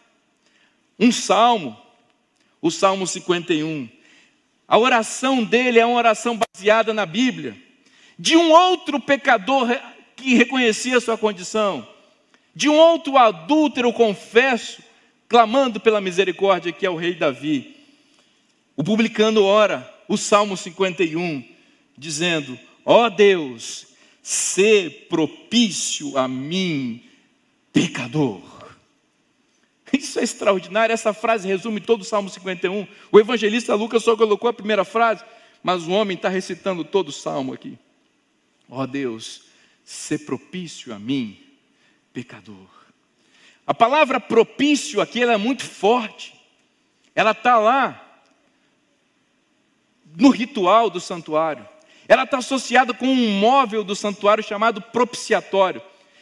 [1.00, 1.76] um salmo,
[2.62, 3.90] o Salmo 51.
[4.68, 7.58] A oração dele é uma oração baseada na Bíblia,
[8.20, 9.68] de um outro pecador
[10.16, 11.88] que reconhecia sua condição,
[12.54, 14.84] de um outro adúltero, confesso,
[15.28, 17.76] clamando pela misericórdia, que é o rei Davi.
[18.78, 21.44] O publicano ora o Salmo 51,
[21.98, 23.88] dizendo: Ó oh Deus,
[24.24, 27.04] se propício a mim,
[27.74, 28.42] pecador.
[29.92, 32.88] Isso é extraordinário, essa frase resume todo o Salmo 51.
[33.12, 35.24] O evangelista Lucas só colocou a primeira frase,
[35.62, 37.78] mas o homem está recitando todo o salmo aqui.
[38.70, 39.44] Ó oh Deus,
[39.84, 41.38] se propício a mim,
[42.14, 42.70] pecador.
[43.68, 46.34] A palavra propício aqui é muito forte.
[47.14, 48.22] Ela está lá
[50.18, 51.68] no ritual do santuário.
[52.14, 55.82] Ela está associada com um móvel do santuário chamado propiciatório,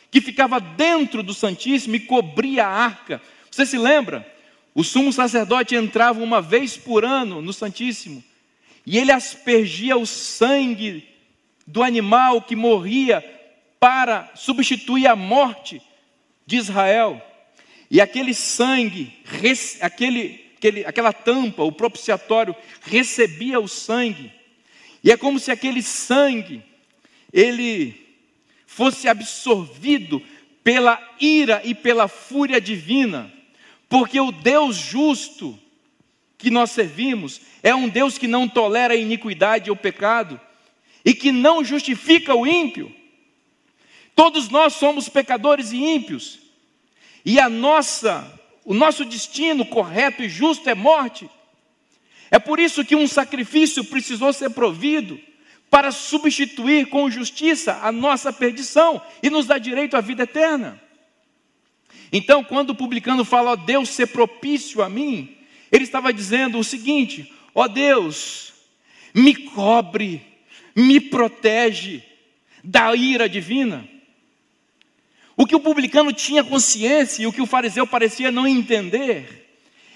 [0.10, 3.22] que ficava dentro do Santíssimo e cobria a arca
[3.52, 4.26] você se lembra?
[4.74, 8.24] O sumo sacerdote entrava uma vez por ano no Santíssimo
[8.86, 11.06] e ele aspergia o sangue
[11.68, 13.22] do animal que morria
[13.78, 15.82] para substituir a morte
[16.46, 17.22] de Israel.
[17.90, 19.14] E aquele sangue,
[19.82, 24.32] aquele, aquele, aquela tampa, o propiciatório, recebia o sangue.
[25.04, 26.64] E é como se aquele sangue,
[27.34, 27.96] ele
[28.66, 30.22] fosse absorvido
[30.64, 33.32] pela ira e pela fúria divina
[33.92, 35.60] porque o Deus justo
[36.38, 40.40] que nós servimos é um Deus que não tolera a iniquidade ou pecado
[41.04, 42.96] e que não justifica o ímpio.
[44.16, 46.40] Todos nós somos pecadores e ímpios.
[47.26, 51.30] E a nossa, o nosso destino correto e justo é morte.
[52.32, 55.20] É por isso que um sacrifício precisou ser provido
[55.70, 60.82] para substituir com justiça a nossa perdição e nos dar direito à vida eterna.
[62.12, 65.38] Então, quando o publicano fala, ó Deus, ser propício a mim,
[65.70, 68.54] ele estava dizendo o seguinte: ó Deus,
[69.14, 70.22] me cobre,
[70.74, 72.02] me protege
[72.64, 73.88] da ira divina.
[75.36, 79.41] O que o publicano tinha consciência e o que o fariseu parecia não entender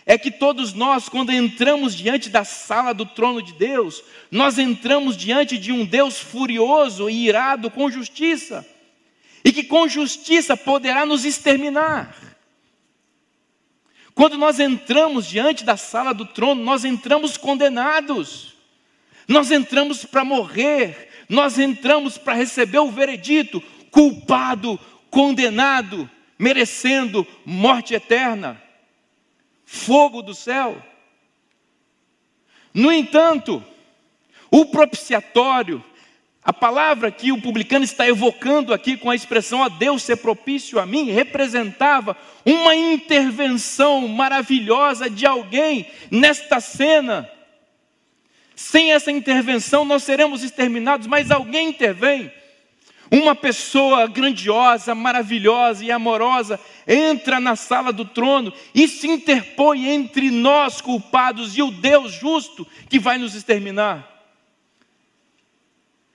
[0.05, 5.17] é que todos nós, quando entramos diante da sala do trono de Deus, nós entramos
[5.17, 8.65] diante de um Deus furioso e irado com justiça
[9.43, 12.15] e que com justiça poderá nos exterminar.
[14.15, 18.55] Quando nós entramos diante da sala do trono, nós entramos condenados,
[19.27, 24.79] nós entramos para morrer, nós entramos para receber o veredito, culpado,
[25.11, 28.64] condenado, merecendo morte eterna.
[29.65, 30.81] Fogo do céu.
[32.73, 33.63] No entanto,
[34.51, 35.83] o propiciatório,
[36.43, 40.79] a palavra que o publicano está evocando aqui com a expressão a Deus ser propício
[40.79, 47.29] a mim, representava uma intervenção maravilhosa de alguém nesta cena.
[48.55, 52.31] Sem essa intervenção nós seremos exterminados, mas alguém intervém.
[53.11, 60.29] Uma pessoa grandiosa, maravilhosa e amorosa entra na sala do trono e se interpõe entre
[60.29, 64.11] nós culpados e o Deus justo que vai nos exterminar.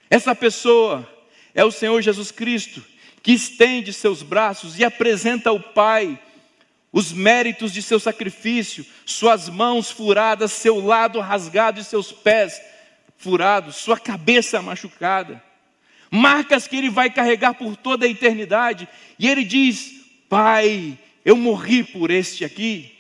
[0.09, 1.09] Essa pessoa
[1.55, 2.85] é o Senhor Jesus Cristo,
[3.23, 6.19] que estende seus braços e apresenta ao Pai
[6.93, 12.61] os méritos de seu sacrifício, suas mãos furadas, seu lado rasgado e seus pés
[13.17, 15.43] furados, sua cabeça machucada
[16.11, 18.89] marcas que ele vai carregar por toda a eternidade.
[19.19, 20.00] E ele diz:
[20.31, 22.93] Pai, eu morri por este aqui.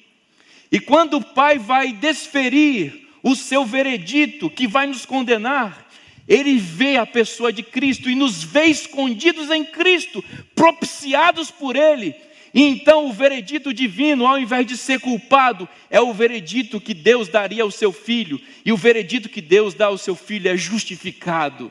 [0.70, 5.88] E quando o Pai vai desferir o seu veredito que vai nos condenar,
[6.26, 10.24] ele vê a pessoa de Cristo e nos vê escondidos em Cristo,
[10.56, 12.16] propiciados por Ele.
[12.52, 17.28] E então o veredito divino, ao invés de ser culpado, é o veredito que Deus
[17.28, 18.40] daria ao seu filho.
[18.64, 21.70] E o veredito que Deus dá ao seu filho é justificado.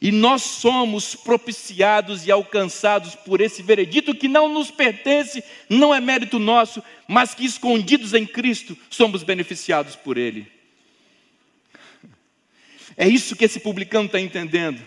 [0.00, 6.00] E nós somos propiciados e alcançados por esse veredito que não nos pertence, não é
[6.00, 10.50] mérito nosso, mas que escondidos em Cristo somos beneficiados por Ele.
[12.96, 14.82] É isso que esse publicano está entendendo.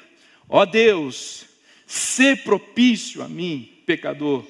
[0.49, 1.45] Ó oh Deus,
[1.85, 4.43] ser propício a mim, pecador.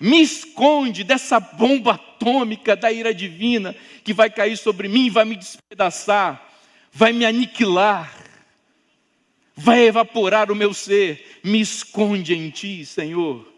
[0.00, 5.36] Me esconde dessa bomba atômica da ira divina que vai cair sobre mim, vai me
[5.36, 6.44] despedaçar,
[6.92, 8.21] vai me aniquilar
[9.56, 11.40] vai evaporar o meu ser.
[11.42, 13.50] Me esconde em ti, Senhor.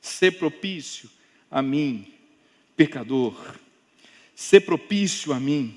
[0.00, 1.10] Ser propício
[1.50, 2.06] a mim,
[2.76, 3.34] pecador.
[4.34, 5.76] Ser propício a mim,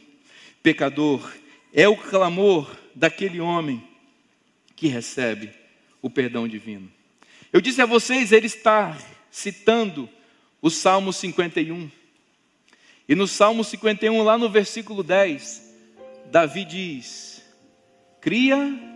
[0.61, 1.34] pecador.
[1.74, 3.84] É o clamor daquele homem
[4.76, 5.51] que recebe
[6.01, 6.91] o perdão divino.
[7.51, 8.97] Eu disse a vocês, ele está
[9.30, 10.09] citando
[10.61, 11.89] o Salmo 51.
[13.07, 15.74] E no Salmo 51, lá no versículo 10,
[16.32, 17.43] Davi diz:
[18.22, 18.92] Cria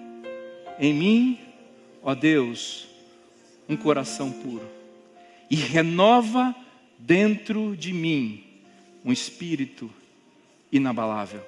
[0.80, 1.40] em mim,
[2.04, 2.88] ó Deus,
[3.68, 4.68] um coração puro,
[5.50, 6.56] e renova
[6.98, 8.44] dentro de mim
[9.04, 9.90] um espírito
[10.72, 11.42] inabalável.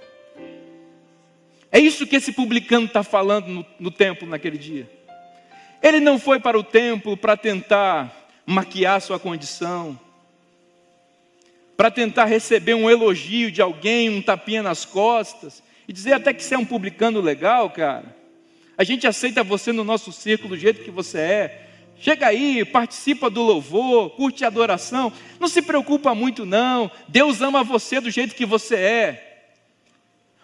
[1.71, 4.89] É isso que esse publicano está falando no, no templo naquele dia.
[5.81, 9.99] Ele não foi para o templo para tentar maquiar sua condição,
[11.77, 16.43] para tentar receber um elogio de alguém, um tapinha nas costas, e dizer até que
[16.43, 18.18] você é um publicano legal, cara.
[18.79, 21.67] A gente aceita você no nosso círculo do jeito que você é.
[21.99, 25.11] Chega aí, participa do louvor, curte a adoração.
[25.37, 26.89] Não se preocupa muito, não.
[27.05, 29.49] Deus ama você do jeito que você é.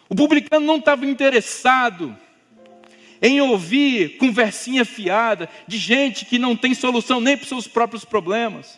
[0.09, 2.13] O publicano não estava interessado
[3.21, 8.03] em ouvir conversinha fiada de gente que não tem solução nem para os seus próprios
[8.03, 8.77] problemas.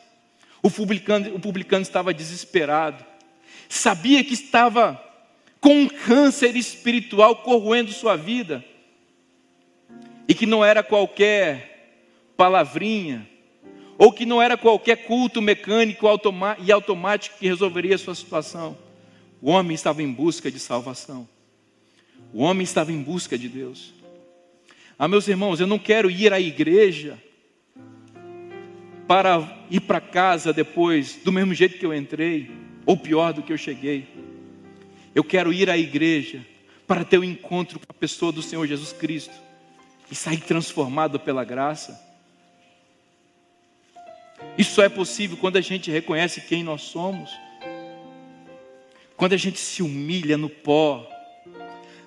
[0.62, 3.03] O publicano, o publicano estava desesperado,
[3.68, 5.03] sabia que estava
[5.60, 8.64] com um câncer espiritual corroendo sua vida
[10.28, 11.78] e que não era qualquer
[12.36, 13.28] palavrinha,
[13.97, 16.05] ou que não era qualquer culto mecânico
[16.59, 18.78] e automático que resolveria a sua situação.
[19.41, 21.28] O homem estava em busca de salvação.
[22.34, 23.93] O homem estava em busca de Deus.
[24.99, 27.17] Ah, meus irmãos, eu não quero ir à igreja
[29.07, 32.51] para ir para casa depois do mesmo jeito que eu entrei,
[32.86, 34.07] ou pior do que eu cheguei.
[35.15, 36.45] Eu quero ir à igreja
[36.86, 39.47] para ter o um encontro com a pessoa do Senhor Jesus Cristo
[40.10, 41.99] e sair transformado pela graça.
[44.58, 47.32] Isso só é possível quando a gente reconhece quem nós somos,
[49.16, 51.08] quando a gente se humilha no pó,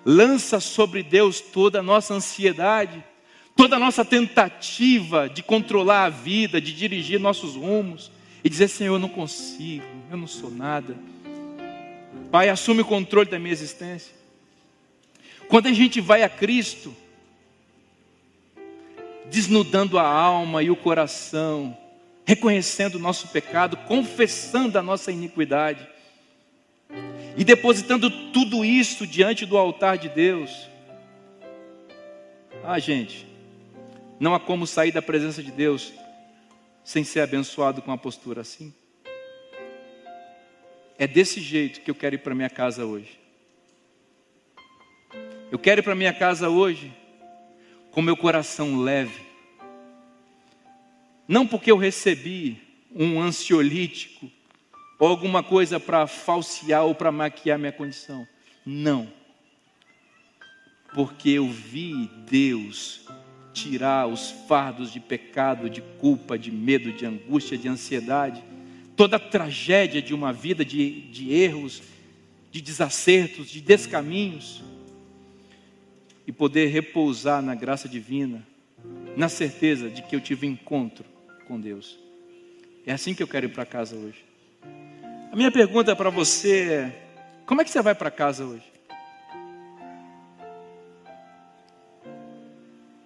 [0.05, 3.05] lança sobre Deus toda a nossa ansiedade,
[3.57, 8.11] toda a nossa tentativa de controlar a vida, de dirigir nossos rumos
[8.43, 10.97] e dizer: Senhor, eu não consigo, eu não sou nada.
[12.31, 14.15] Pai, assume o controle da minha existência.
[15.49, 16.95] Quando a gente vai a Cristo,
[19.31, 21.77] desnudando a alma e o coração,
[22.25, 25.89] reconhecendo o nosso pecado, confessando a nossa iniquidade
[27.37, 30.69] e depositando tudo isso diante do altar de Deus.
[32.65, 33.27] Ah, gente,
[34.19, 35.93] não há como sair da presença de Deus
[36.83, 38.75] sem ser abençoado com uma postura assim.
[40.99, 43.19] É desse jeito que eu quero ir para minha casa hoje.
[45.53, 46.93] Eu quero ir para minha casa hoje
[47.91, 49.23] com meu coração leve.
[51.27, 52.61] Não porque eu recebi
[52.95, 54.31] um ansiolítico
[54.99, 58.27] ou alguma coisa para falsear ou para maquiar minha condição.
[58.67, 59.09] Não.
[60.93, 63.07] Porque eu vi Deus
[63.53, 68.43] tirar os fardos de pecado, de culpa, de medo, de angústia, de ansiedade,
[68.97, 71.83] toda a tragédia de uma vida de, de erros,
[72.51, 74.63] de desacertos, de descaminhos,
[76.31, 78.47] e poder repousar na graça divina,
[79.17, 81.05] na certeza de que eu tive encontro
[81.49, 81.99] com Deus.
[82.87, 84.25] É assim que eu quero ir para casa hoje.
[85.33, 87.09] A minha pergunta para você é:
[87.45, 88.63] como é que você vai para casa hoje?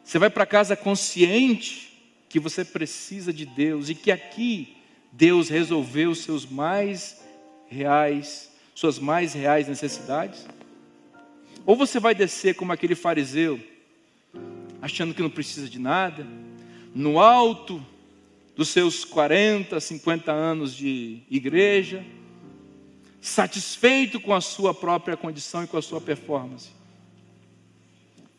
[0.05, 1.99] Você vai para casa consciente
[2.29, 4.77] que você precisa de Deus e que aqui
[5.11, 7.25] Deus resolveu seus mais
[7.69, 10.47] reais, suas mais reais necessidades?
[11.67, 13.61] Ou você vai descer como aquele fariseu,
[14.83, 16.27] achando que não precisa de nada,
[16.95, 17.85] no alto
[18.55, 22.05] dos seus 40, 50 anos de igreja,
[23.21, 26.71] satisfeito com a sua própria condição e com a sua performance.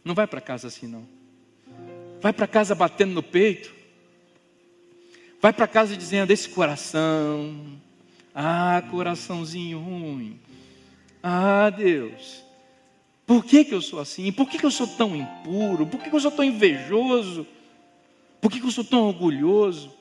[0.03, 1.05] Não vai para casa assim, não.
[2.21, 3.73] Vai para casa batendo no peito.
[5.41, 7.79] Vai para casa dizendo: esse coração,
[8.33, 10.39] ah, coraçãozinho ruim.
[11.21, 12.44] Ah, Deus,
[13.25, 14.31] por que, que eu sou assim?
[14.31, 15.87] Por que, que eu sou tão impuro?
[15.87, 17.47] Por que, que eu sou tão invejoso?
[18.39, 19.91] Por que, que eu sou tão orgulhoso?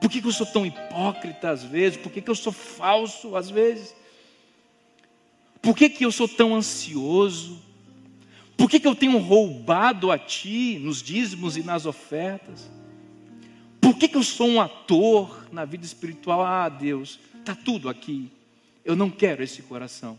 [0.00, 1.98] Por que, que eu sou tão hipócrita às vezes?
[1.98, 3.94] Por que, que eu sou falso às vezes?
[5.60, 7.60] Por que, que eu sou tão ansioso?
[8.56, 12.70] Por que, que eu tenho roubado a ti nos dízimos e nas ofertas?
[13.80, 16.42] Por que, que eu sou um ator na vida espiritual?
[16.42, 18.30] Ah, Deus, está tudo aqui.
[18.84, 20.18] Eu não quero esse coração.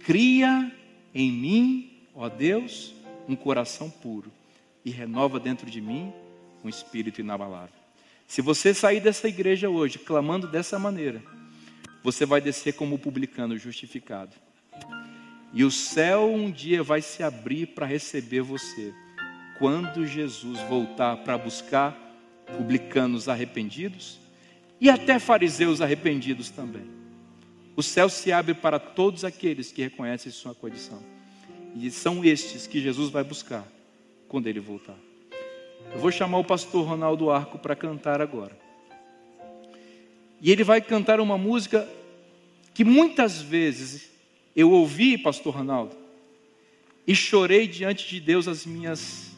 [0.00, 0.72] Cria
[1.14, 2.94] em mim, ó Deus,
[3.28, 4.30] um coração puro
[4.84, 6.12] e renova dentro de mim
[6.62, 7.74] um espírito inabalável.
[8.26, 11.22] Se você sair dessa igreja hoje clamando dessa maneira,
[12.02, 14.32] você vai descer como publicano justificado.
[15.52, 18.92] E o céu um dia vai se abrir para receber você.
[19.58, 21.96] Quando Jesus voltar para buscar
[22.56, 24.18] publicanos arrependidos
[24.80, 26.95] e até fariseus arrependidos também.
[27.76, 31.02] O céu se abre para todos aqueles que reconhecem sua condição.
[31.74, 33.66] E são estes que Jesus vai buscar
[34.28, 34.96] quando ele voltar.
[35.92, 38.58] Eu vou chamar o pastor Ronaldo Arco para cantar agora.
[40.40, 41.86] E ele vai cantar uma música
[42.72, 44.10] que muitas vezes
[44.54, 45.94] eu ouvi, pastor Ronaldo,
[47.06, 49.36] e chorei diante de Deus as minhas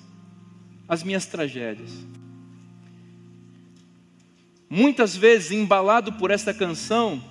[0.89, 1.91] as minhas tragédias.
[4.70, 7.22] Muitas vezes embalado por essa canção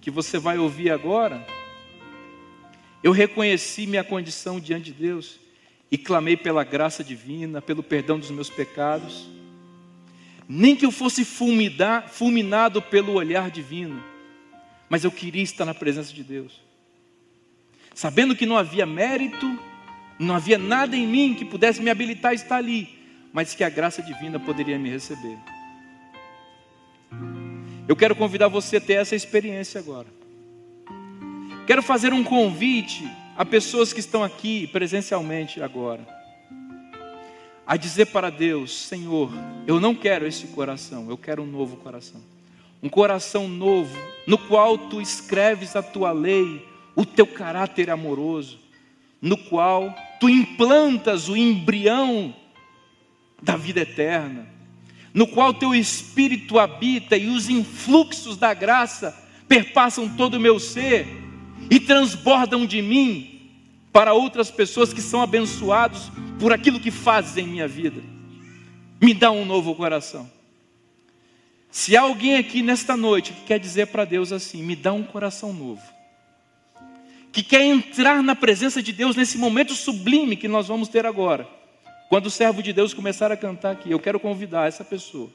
[0.00, 1.46] que você vai ouvir agora,
[3.02, 5.38] eu reconheci minha condição diante de Deus
[5.90, 9.28] e clamei pela graça divina, pelo perdão dos meus pecados.
[10.48, 14.02] Nem que eu fosse fulminar, fulminado pelo olhar divino,
[14.88, 16.60] mas eu queria estar na presença de Deus.
[17.94, 19.58] Sabendo que não havia mérito,
[20.18, 22.88] não havia nada em mim que pudesse me habilitar a estar ali,
[23.32, 25.38] mas que a graça divina poderia me receber.
[27.88, 30.06] Eu quero convidar você a ter essa experiência agora.
[31.66, 36.06] Quero fazer um convite a pessoas que estão aqui presencialmente agora,
[37.66, 39.32] a dizer para Deus: Senhor,
[39.66, 42.20] eu não quero esse coração, eu quero um novo coração.
[42.82, 46.62] Um coração novo, no qual tu escreves a tua lei,
[46.94, 48.58] o teu caráter amoroso,
[49.20, 52.34] no qual tu implantas o embrião
[53.42, 54.57] da vida eterna,
[55.12, 59.16] no qual teu espírito habita e os influxos da graça
[59.48, 61.06] perpassam todo o meu ser
[61.70, 63.38] e transbordam de mim
[63.92, 68.02] para outras pessoas que são abençoados por aquilo que fazes em minha vida.
[69.00, 70.30] Me dá um novo coração.
[71.70, 75.02] Se há alguém aqui nesta noite que quer dizer para Deus assim: me dá um
[75.02, 75.82] coração novo,
[77.32, 81.48] que quer entrar na presença de Deus nesse momento sublime que nós vamos ter agora,
[82.08, 85.30] quando o servo de Deus começar a cantar aqui, eu quero convidar essa pessoa,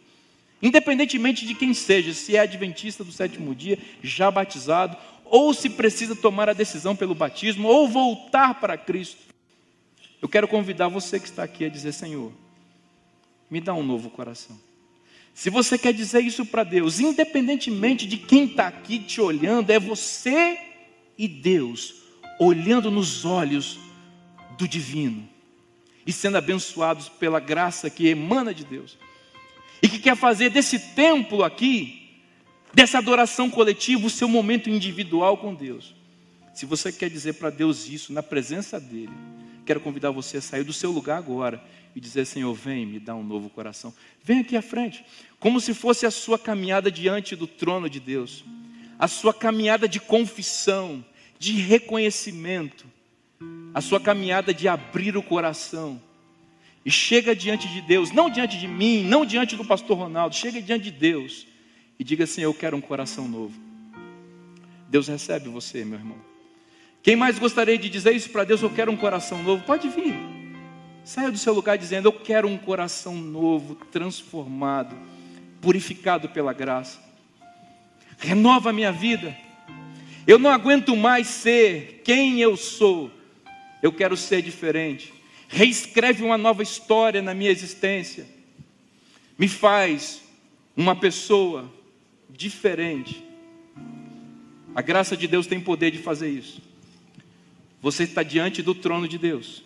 [0.62, 6.16] independentemente de quem seja, se é adventista do sétimo dia, já batizado, ou se precisa
[6.16, 9.22] tomar a decisão pelo batismo, ou voltar para Cristo.
[10.22, 12.32] Eu quero convidar você que está aqui a dizer: Senhor,
[13.50, 14.58] me dá um novo coração.
[15.34, 19.80] Se você quer dizer isso para Deus, independentemente de quem está aqui te olhando, é
[19.80, 20.60] você
[21.18, 21.96] e Deus
[22.40, 23.80] olhando nos olhos
[24.58, 25.33] do divino
[26.06, 28.98] e sendo abençoados pela graça que emana de Deus
[29.82, 32.04] e que quer fazer desse templo aqui
[32.74, 35.96] dessa adoração coletiva, o seu momento individual com Deus.
[36.54, 39.14] Se você quer dizer para Deus isso na presença dele,
[39.66, 41.64] quero convidar você a sair do seu lugar agora
[41.96, 43.94] e dizer: Senhor, vem me dá um novo coração.
[44.24, 45.06] Vem aqui à frente,
[45.40, 48.44] como se fosse a sua caminhada diante do trono de Deus,
[48.98, 51.04] a sua caminhada de confissão,
[51.40, 52.86] de reconhecimento,
[53.74, 56.02] a sua caminhada de abrir o coração.
[56.86, 60.62] E chega diante de Deus, não diante de mim, não diante do pastor Ronaldo, chega
[60.62, 61.48] diante de Deus
[61.98, 63.60] e diga assim: Eu quero um coração novo.
[64.90, 66.18] Deus recebe você, meu irmão.
[67.02, 68.62] Quem mais gostaria de dizer isso para Deus?
[68.62, 69.64] Eu quero um coração novo.
[69.64, 70.16] Pode vir.
[71.04, 74.96] Saia do seu lugar dizendo: Eu quero um coração novo, transformado,
[75.62, 77.00] purificado pela graça.
[78.18, 79.36] Renova a minha vida.
[80.26, 83.12] Eu não aguento mais ser quem eu sou.
[83.84, 85.14] Eu quero ser diferente.
[85.50, 88.26] Reescreve uma nova história na minha existência.
[89.38, 90.24] Me faz
[90.74, 91.70] uma pessoa
[92.30, 93.22] diferente.
[94.74, 96.62] A graça de Deus tem poder de fazer isso.
[97.82, 99.62] Você está diante do trono de Deus.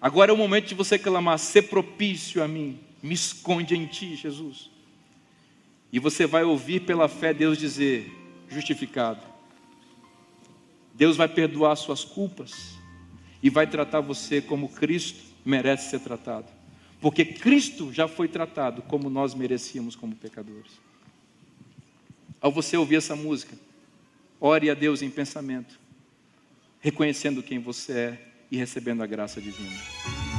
[0.00, 4.14] Agora é o momento de você clamar: ser propício a mim, me esconde em ti,
[4.14, 4.70] Jesus.
[5.92, 8.10] E você vai ouvir pela fé Deus dizer:
[8.48, 9.31] justificado.
[11.02, 12.76] Deus vai perdoar suas culpas
[13.42, 16.46] e vai tratar você como Cristo merece ser tratado.
[17.00, 20.70] Porque Cristo já foi tratado como nós merecíamos como pecadores.
[22.40, 23.56] Ao você ouvir essa música,
[24.40, 25.76] ore a Deus em pensamento,
[26.78, 30.31] reconhecendo quem você é e recebendo a graça divina.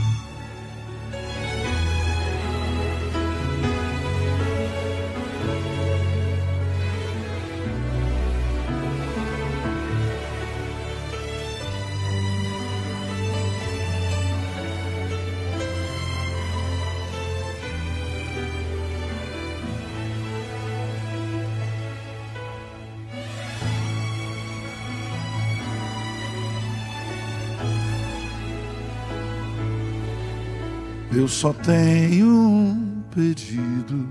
[31.16, 34.08] Eu só tenho um pedido,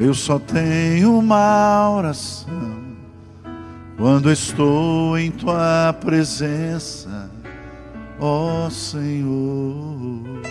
[0.00, 2.82] eu só tenho uma oração.
[3.96, 7.30] Quando estou em tua presença,
[8.18, 10.42] ó Senhor,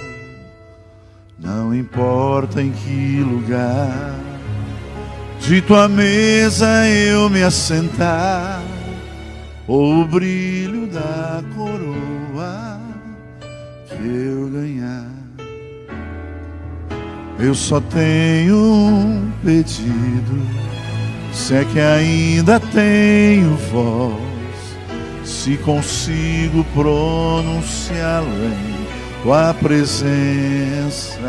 [1.38, 4.16] não importa em que lugar
[5.42, 8.62] de tua mesa eu me assentar,
[9.68, 12.80] ou o brilho da coroa
[13.90, 15.11] que eu ganhar.
[17.44, 20.48] Eu só tenho um pedido,
[21.34, 24.22] se é que ainda tenho voz,
[25.26, 31.20] se consigo pronunciar em tua presença.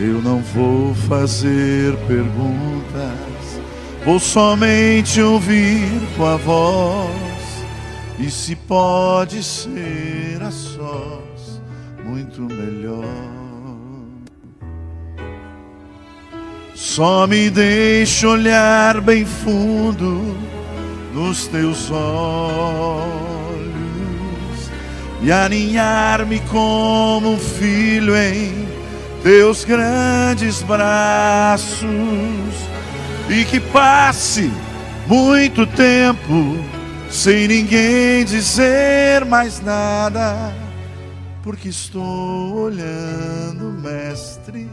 [0.00, 3.60] Eu não vou fazer perguntas,
[4.06, 5.86] vou somente ouvir
[6.16, 7.12] tua voz.
[8.18, 11.60] E se pode ser a sós,
[12.06, 13.37] muito melhor.
[16.80, 20.38] Só me deixa olhar bem fundo
[21.12, 23.18] nos teus olhos
[25.20, 28.68] e aninhar-me como um filho em
[29.24, 31.88] teus grandes braços.
[33.28, 34.48] E que passe
[35.08, 36.64] muito tempo
[37.10, 40.54] sem ninguém dizer mais nada,
[41.42, 44.67] porque estou olhando, mestre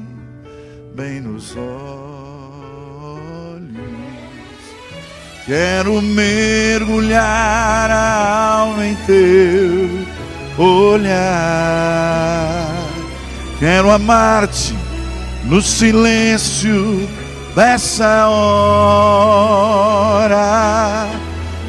[0.96, 1.66] bem nos olhos.
[5.46, 10.08] Quero mergulhar a alma em teu
[10.58, 11.14] olhar.
[13.60, 14.74] Quero amar-te
[15.44, 17.10] no silêncio
[17.54, 19.20] dessa hora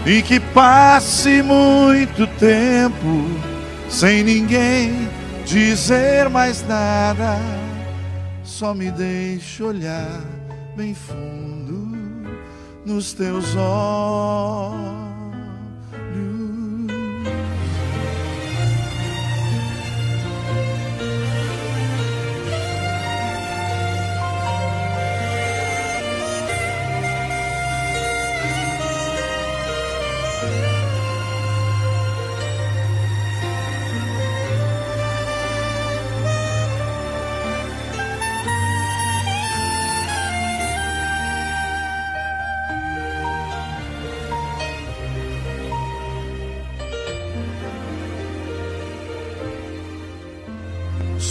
[0.07, 3.29] e que passe muito tempo
[3.89, 5.09] sem ninguém
[5.45, 7.66] dizer mais nada
[8.47, 10.23] só me deixa olhar
[10.77, 11.89] bem fundo
[12.85, 14.96] nos teus olhos.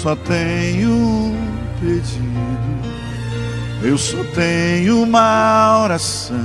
[0.05, 1.35] Só tenho um
[1.79, 2.79] pedido,
[3.81, 6.37] eu só tenho uma oração.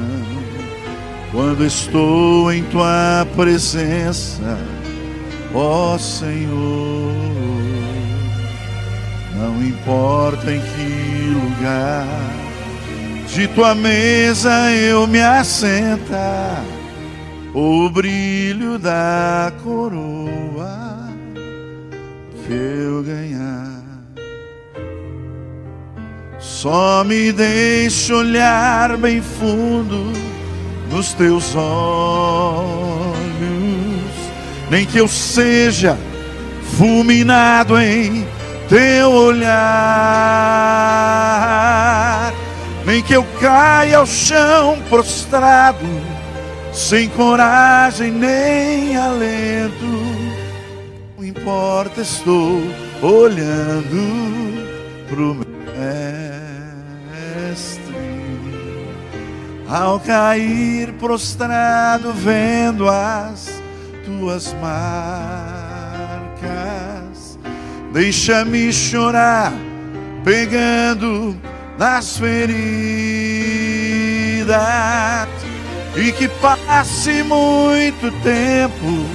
[1.30, 4.58] Quando estou em tua presença,
[5.54, 7.12] ó Senhor.
[9.36, 12.06] Não importa em que lugar
[13.28, 16.64] de tua mesa eu me assenta,
[17.52, 20.90] o brilho da coroa
[22.50, 23.49] que eu ganhar.
[26.60, 30.12] Só me deixe olhar bem fundo
[30.90, 33.00] nos teus olhos,
[34.68, 35.96] nem que eu seja
[36.76, 38.28] fulminado em
[38.68, 39.50] teu olhar,
[42.84, 45.88] nem que eu caia ao chão prostrado,
[46.74, 49.86] sem coragem nem alento.
[51.16, 52.60] Não importa, estou
[53.00, 53.96] olhando
[55.08, 55.49] pro meu
[59.70, 63.62] Ao cair prostrado, vendo as
[64.04, 64.98] tuas marcas,
[67.92, 69.52] deixa-me chorar,
[70.24, 71.38] pegando
[71.78, 72.50] nas feridas,
[75.94, 79.06] e que passe muito tempo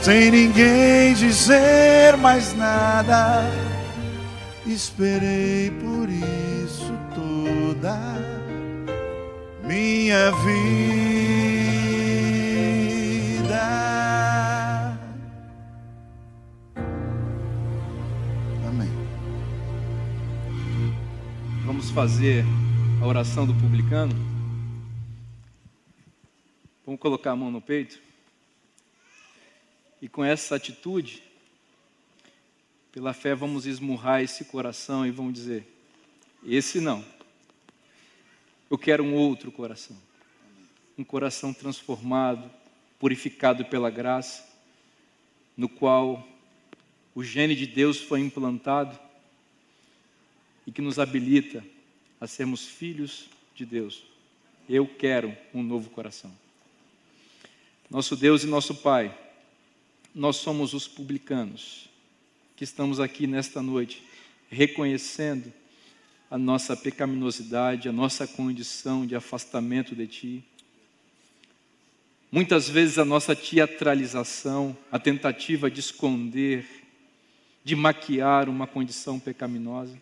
[0.00, 3.44] sem ninguém dizer mais nada.
[4.66, 8.13] Esperei por isso toda
[9.74, 10.54] minha vida.
[18.68, 18.88] Amém.
[21.66, 22.44] Vamos fazer
[23.02, 24.14] a oração do publicano?
[26.86, 27.98] Vamos colocar a mão no peito?
[30.00, 31.20] E com essa atitude,
[32.92, 35.66] pela fé, vamos esmurrar esse coração e vamos dizer:
[36.44, 37.13] esse não.
[38.70, 39.96] Eu quero um outro coração.
[40.96, 42.50] Um coração transformado,
[42.98, 44.48] purificado pela graça,
[45.56, 46.26] no qual
[47.14, 48.98] o gene de Deus foi implantado
[50.66, 51.64] e que nos habilita
[52.20, 54.02] a sermos filhos de Deus.
[54.68, 56.32] Eu quero um novo coração.
[57.90, 59.16] Nosso Deus e nosso Pai,
[60.14, 61.88] nós somos os publicanos
[62.56, 64.02] que estamos aqui nesta noite,
[64.48, 65.52] reconhecendo
[66.34, 70.44] a nossa pecaminosidade, a nossa condição de afastamento de Ti.
[72.28, 76.66] Muitas vezes a nossa teatralização, a tentativa de esconder,
[77.62, 79.96] de maquiar uma condição pecaminosa.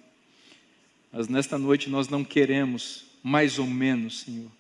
[1.13, 4.51] Mas nesta noite nós não queremos mais ou menos, Senhor.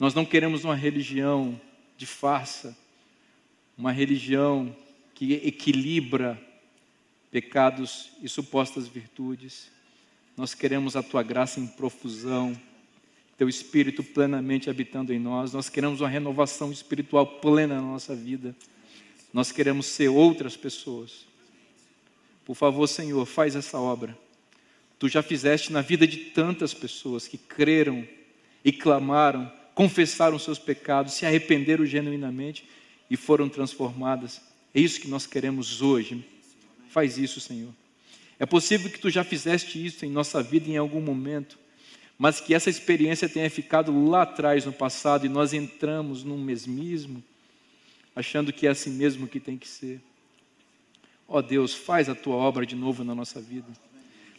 [0.00, 1.60] Nós não queremos uma religião
[1.98, 2.74] de farsa,
[3.76, 4.74] uma religião
[5.14, 6.42] que equilibra
[7.30, 9.74] pecados e supostas virtudes.
[10.36, 12.58] Nós queremos a tua graça em profusão,
[13.36, 15.52] teu espírito plenamente habitando em nós.
[15.52, 18.54] Nós queremos uma renovação espiritual plena na nossa vida.
[19.32, 21.26] Nós queremos ser outras pessoas.
[22.44, 24.16] Por favor, Senhor, faz essa obra.
[24.98, 28.06] Tu já fizeste na vida de tantas pessoas que creram
[28.64, 32.68] e clamaram, confessaram seus pecados, se arrependeram genuinamente
[33.10, 34.40] e foram transformadas.
[34.74, 36.24] É isso que nós queremos hoje.
[36.88, 37.72] Faz isso, Senhor.
[38.38, 41.58] É possível que tu já fizeste isso em nossa vida em algum momento,
[42.18, 47.22] mas que essa experiência tenha ficado lá atrás no passado e nós entramos num mesmismo,
[48.14, 50.00] achando que é assim mesmo que tem que ser.
[51.26, 53.68] Ó oh Deus, faz a tua obra de novo na nossa vida.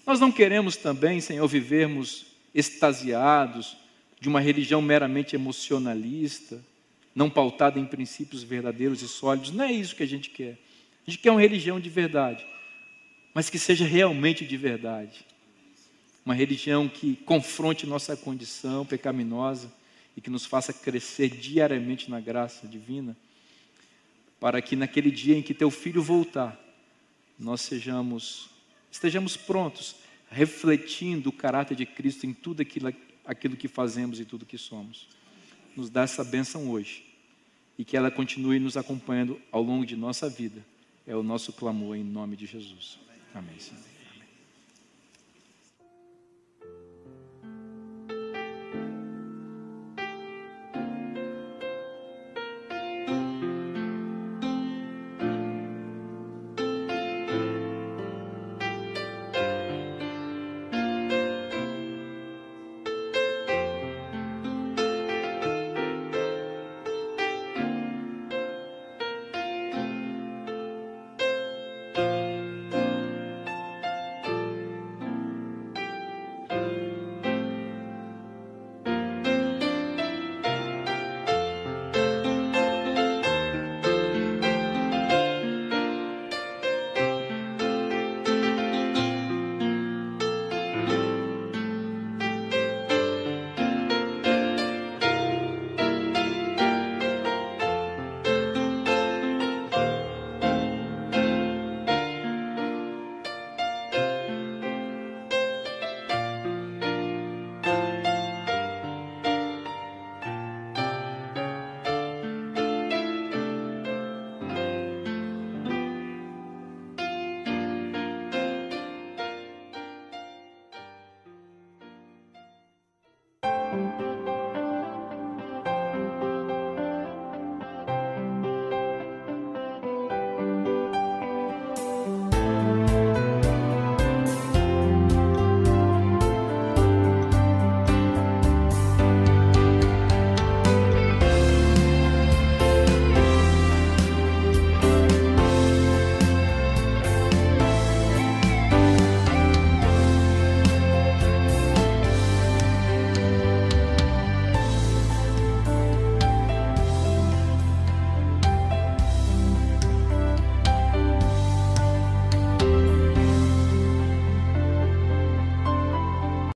[0.05, 3.75] Nós não queremos também, Senhor, vivermos extasiados
[4.19, 6.63] de uma religião meramente emocionalista,
[7.13, 9.51] não pautada em princípios verdadeiros e sólidos.
[9.51, 10.57] Não é isso que a gente quer.
[11.05, 12.45] A gente quer uma religião de verdade,
[13.35, 15.25] mas que seja realmente de verdade.
[16.25, 19.69] Uma religião que confronte nossa condição pecaminosa
[20.15, 23.15] e que nos faça crescer diariamente na graça divina,
[24.39, 26.57] para que naquele dia em que teu filho voltar,
[27.37, 28.49] nós sejamos
[28.89, 29.97] estejamos prontos,
[30.31, 32.93] refletindo o caráter de Cristo em tudo aquilo,
[33.25, 35.09] aquilo que fazemos e tudo que somos.
[35.75, 37.05] Nos dá essa bênção hoje
[37.77, 40.65] e que ela continue nos acompanhando ao longo de nossa vida.
[41.05, 43.04] É o nosso clamor em nome de Jesus.
[43.35, 43.94] Amém, Senhor.